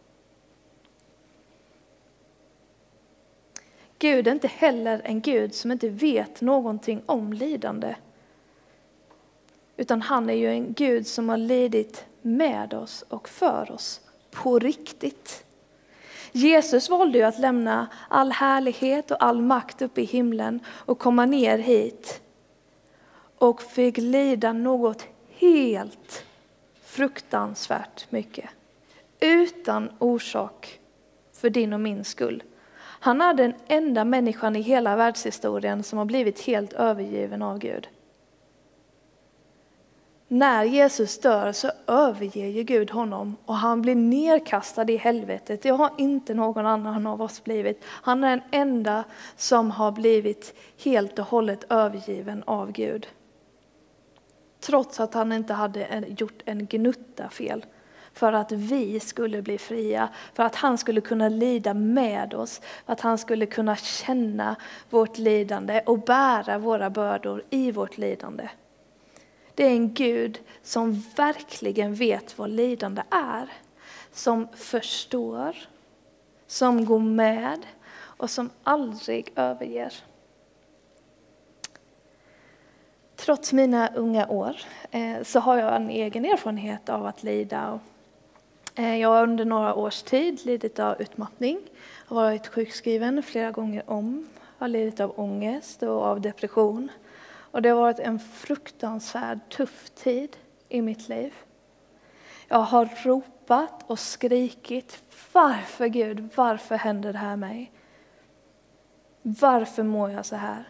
Gud 4.05 4.27
är 4.27 4.31
inte 4.31 4.47
heller 4.47 5.01
en 5.03 5.21
Gud 5.21 5.55
som 5.55 5.71
inte 5.71 5.89
vet 5.89 6.41
någonting 6.41 7.01
om 7.05 7.33
lidande. 7.33 7.95
Utan 9.77 10.01
han 10.01 10.29
är 10.29 10.33
ju 10.33 10.49
en 10.49 10.73
Gud 10.73 11.07
som 11.07 11.29
har 11.29 11.37
lidit 11.37 12.05
med 12.21 12.73
oss 12.73 13.05
och 13.09 13.29
för 13.29 13.71
oss 13.71 14.01
på 14.31 14.59
riktigt. 14.59 15.45
Jesus 16.31 16.89
valde 16.89 17.17
ju 17.17 17.23
att 17.23 17.39
lämna 17.39 17.87
all 18.09 18.31
härlighet 18.31 19.11
och 19.11 19.23
all 19.23 19.41
makt 19.41 19.81
uppe 19.81 20.01
i 20.01 20.05
himlen 20.05 20.59
och 20.67 20.99
komma 20.99 21.25
ner 21.25 21.57
hit 21.57 22.21
och 23.37 23.61
fick 23.61 23.97
lida 23.97 24.53
något 24.53 25.05
helt 25.29 26.25
fruktansvärt 26.83 28.11
mycket. 28.11 28.49
Utan 29.19 29.89
orsak 29.99 30.79
för 31.33 31.49
din 31.49 31.73
och 31.73 31.81
min 31.81 32.03
skull. 32.03 32.43
Han 33.05 33.21
är 33.21 33.33
den 33.33 33.53
enda 33.67 34.05
människan 34.05 34.55
i 34.55 34.61
hela 34.61 34.95
världshistorien 34.95 35.83
som 35.83 35.97
har 35.97 36.05
blivit 36.05 36.41
helt 36.41 36.73
övergiven 36.73 37.41
av 37.41 37.59
Gud. 37.59 37.87
När 40.27 40.63
Jesus 40.63 41.19
dör 41.19 41.51
så 41.51 41.71
överger 41.87 42.47
ju 42.47 42.63
Gud 42.63 42.91
honom 42.91 43.35
och 43.45 43.55
han 43.55 43.81
blir 43.81 43.95
nedkastad 43.95 44.91
i 44.91 44.97
helvetet. 44.97 45.61
Det 45.61 45.69
har 45.69 45.91
inte 45.97 46.33
någon 46.33 46.65
annan 46.65 47.07
av 47.07 47.21
oss 47.21 47.43
blivit. 47.43 47.83
Han 47.85 48.23
är 48.23 48.29
den 48.29 48.41
enda 48.51 49.03
som 49.35 49.71
har 49.71 49.91
blivit 49.91 50.55
helt 50.83 51.19
och 51.19 51.25
hållet 51.25 51.65
övergiven 51.69 52.43
av 52.45 52.71
Gud. 52.71 53.07
Trots 54.59 54.99
att 54.99 55.13
han 55.13 55.31
inte 55.31 55.53
hade 55.53 56.05
gjort 56.17 56.41
en 56.45 56.65
gnutta 56.65 57.29
fel 57.29 57.65
för 58.15 58.33
att 58.33 58.51
vi 58.51 58.99
skulle 58.99 59.41
bli 59.41 59.57
fria, 59.57 60.09
för 60.33 60.43
att 60.43 60.55
han 60.55 60.77
skulle 60.77 61.01
kunna 61.01 61.29
lida 61.29 61.73
med 61.73 62.33
oss, 62.33 62.61
för 62.85 62.93
att 62.93 63.01
han 63.01 63.17
skulle 63.17 63.45
kunna 63.45 63.75
känna 63.75 64.55
vårt 64.89 65.17
lidande 65.17 65.81
och 65.85 65.99
bära 65.99 66.57
våra 66.57 66.89
bördor 66.89 67.43
i 67.49 67.71
vårt 67.71 67.97
lidande. 67.97 68.49
det 69.55 69.63
är 69.63 69.71
en 69.71 69.93
Gud 69.93 70.39
som 70.63 71.03
verkligen 71.15 71.95
vet 71.95 72.37
vad 72.37 72.49
lidande 72.49 73.01
är. 73.09 73.49
Som 74.11 74.47
förstår, 74.55 75.55
som 76.47 76.85
går 76.85 76.99
med 76.99 77.65
och 77.95 78.29
som 78.29 78.49
aldrig 78.63 79.31
överger. 79.35 79.93
Trots 83.15 83.53
mina 83.53 83.89
unga 83.95 84.27
år 84.27 84.55
eh, 84.91 85.23
så 85.23 85.39
har 85.39 85.57
jag 85.57 85.75
en 85.75 85.89
egen 85.89 86.25
erfarenhet 86.25 86.89
av 86.89 87.05
att 87.05 87.23
lida. 87.23 87.79
Eh, 88.77 88.97
jag 88.97 89.09
har 89.09 89.23
under 89.23 89.45
några 89.45 89.75
års 89.75 90.01
tid 90.01 90.45
lidit 90.45 90.79
av 90.79 91.01
utmattning, 91.01 91.59
har 92.05 92.15
varit 92.15 92.47
sjukskriven 92.47 93.23
flera 93.23 93.51
gånger 93.51 93.89
om, 93.89 94.27
har 94.57 94.67
lidit 94.67 94.99
av 94.99 95.19
ångest 95.19 95.83
och 95.83 96.03
av 96.03 96.21
depression. 96.21 96.91
Och 97.51 97.61
det 97.61 97.69
har 97.69 97.81
varit 97.81 97.99
en 97.99 98.19
fruktansvärd 98.19 99.39
tuff 99.49 99.89
tid 99.89 100.37
i 100.69 100.81
mitt 100.81 101.09
liv. 101.09 101.33
Jag 102.47 102.57
har 102.57 102.89
ropat 103.03 103.83
och 103.87 103.99
skrikit. 103.99 105.03
Varför 105.31 105.87
Gud, 105.87 106.29
varför 106.35 106.75
händer 106.75 107.13
det 107.13 107.19
här 107.19 107.35
mig? 107.35 107.71
Varför 109.21 109.83
mår 109.83 110.11
jag 110.11 110.25
så 110.25 110.35
här? 110.35 110.67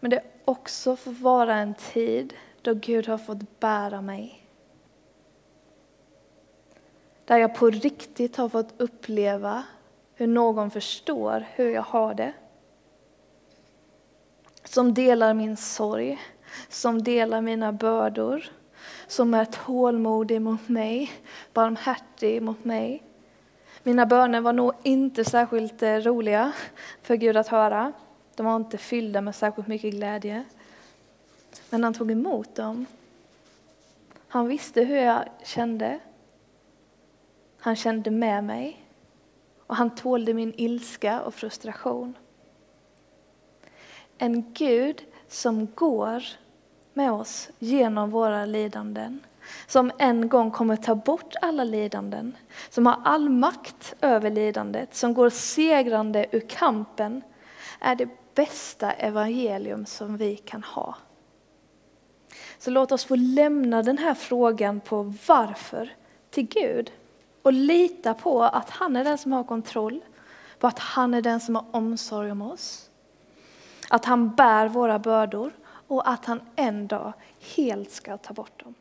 Men 0.00 0.10
det 0.10 0.22
också 0.44 0.96
fått 0.96 1.20
vara 1.20 1.54
en 1.54 1.74
tid 1.74 2.34
då 2.62 2.74
Gud 2.74 3.08
har 3.08 3.18
fått 3.18 3.60
bära 3.60 4.00
mig. 4.00 4.47
Där 7.28 7.38
jag 7.38 7.54
på 7.54 7.70
riktigt 7.70 8.36
har 8.36 8.48
fått 8.48 8.74
uppleva 8.80 9.62
hur 10.14 10.26
någon 10.26 10.70
förstår 10.70 11.46
hur 11.54 11.70
jag 11.70 11.82
har 11.82 12.14
det. 12.14 12.32
Som 14.64 14.94
delar 14.94 15.34
min 15.34 15.56
sorg, 15.56 16.18
som 16.68 17.02
delar 17.02 17.40
mina 17.40 17.72
bördor, 17.72 18.44
som 19.06 19.34
är 19.34 19.44
tålmodig 19.44 20.42
mot 20.42 20.68
mig, 20.68 21.12
barmhärtig 21.52 22.42
mot 22.42 22.64
mig. 22.64 23.02
Mina 23.82 24.06
böner 24.06 24.40
var 24.40 24.52
nog 24.52 24.72
inte 24.82 25.24
särskilt 25.24 25.82
eh, 25.82 25.96
roliga 25.96 26.52
för 27.02 27.14
Gud 27.14 27.36
att 27.36 27.48
höra. 27.48 27.92
De 28.34 28.46
var 28.46 28.56
inte 28.56 28.78
fyllda 28.78 29.20
med 29.20 29.34
särskilt 29.34 29.68
mycket 29.68 29.94
glädje. 29.94 30.44
Men 31.70 31.84
han 31.84 31.94
tog 31.94 32.10
emot 32.10 32.54
dem. 32.54 32.86
Han 34.28 34.48
visste 34.48 34.82
hur 34.82 34.96
jag 34.96 35.24
kände. 35.42 36.00
Han 37.60 37.76
kände 37.76 38.10
med 38.10 38.44
mig. 38.44 38.84
Och 39.66 39.76
han 39.76 39.94
tålde 39.94 40.34
min 40.34 40.54
ilska 40.56 41.20
och 41.20 41.34
frustration. 41.34 42.14
En 44.18 44.52
Gud 44.52 45.04
som 45.28 45.68
går 45.74 46.22
med 46.94 47.12
oss 47.12 47.50
genom 47.58 48.10
våra 48.10 48.44
lidanden. 48.44 49.20
Som 49.66 49.92
en 49.98 50.28
gång 50.28 50.50
kommer 50.50 50.76
ta 50.76 50.94
bort 50.94 51.34
alla 51.42 51.64
lidanden. 51.64 52.36
Som 52.70 52.86
har 52.86 53.00
all 53.04 53.28
makt 53.28 53.94
över 54.00 54.30
lidandet. 54.30 54.94
Som 54.94 55.14
går 55.14 55.30
segrande 55.30 56.26
ur 56.32 56.40
kampen. 56.48 57.22
Är 57.80 57.94
det 57.94 58.08
bästa 58.38 58.92
evangelium 58.92 59.86
som 59.86 60.16
vi 60.16 60.36
kan 60.36 60.62
ha. 60.62 60.94
Så 62.58 62.70
låt 62.70 62.92
oss 62.92 63.04
få 63.04 63.16
lämna 63.16 63.82
den 63.82 63.98
här 63.98 64.14
frågan 64.14 64.80
på 64.80 65.14
varför 65.26 65.90
till 66.30 66.46
Gud 66.48 66.92
och 67.48 67.54
lita 67.54 68.14
på 68.14 68.42
att 68.42 68.70
han 68.70 68.96
är 68.96 69.04
den 69.04 69.18
som 69.18 69.32
har 69.32 69.44
kontroll, 69.44 70.00
på 70.58 70.66
att 70.66 70.78
han 70.78 71.14
är 71.14 71.22
den 71.22 71.40
som 71.40 71.54
har 71.54 71.64
omsorg 71.70 72.30
om 72.30 72.42
oss. 72.42 72.90
Att 73.90 74.04
han 74.04 74.34
bär 74.34 74.68
våra 74.68 74.98
bördor 74.98 75.52
och 75.88 76.10
att 76.10 76.24
han 76.24 76.40
en 76.56 76.86
dag 76.86 77.12
helt 77.56 77.90
ska 77.90 78.16
ta 78.16 78.34
bort 78.34 78.64
dem. 78.64 78.74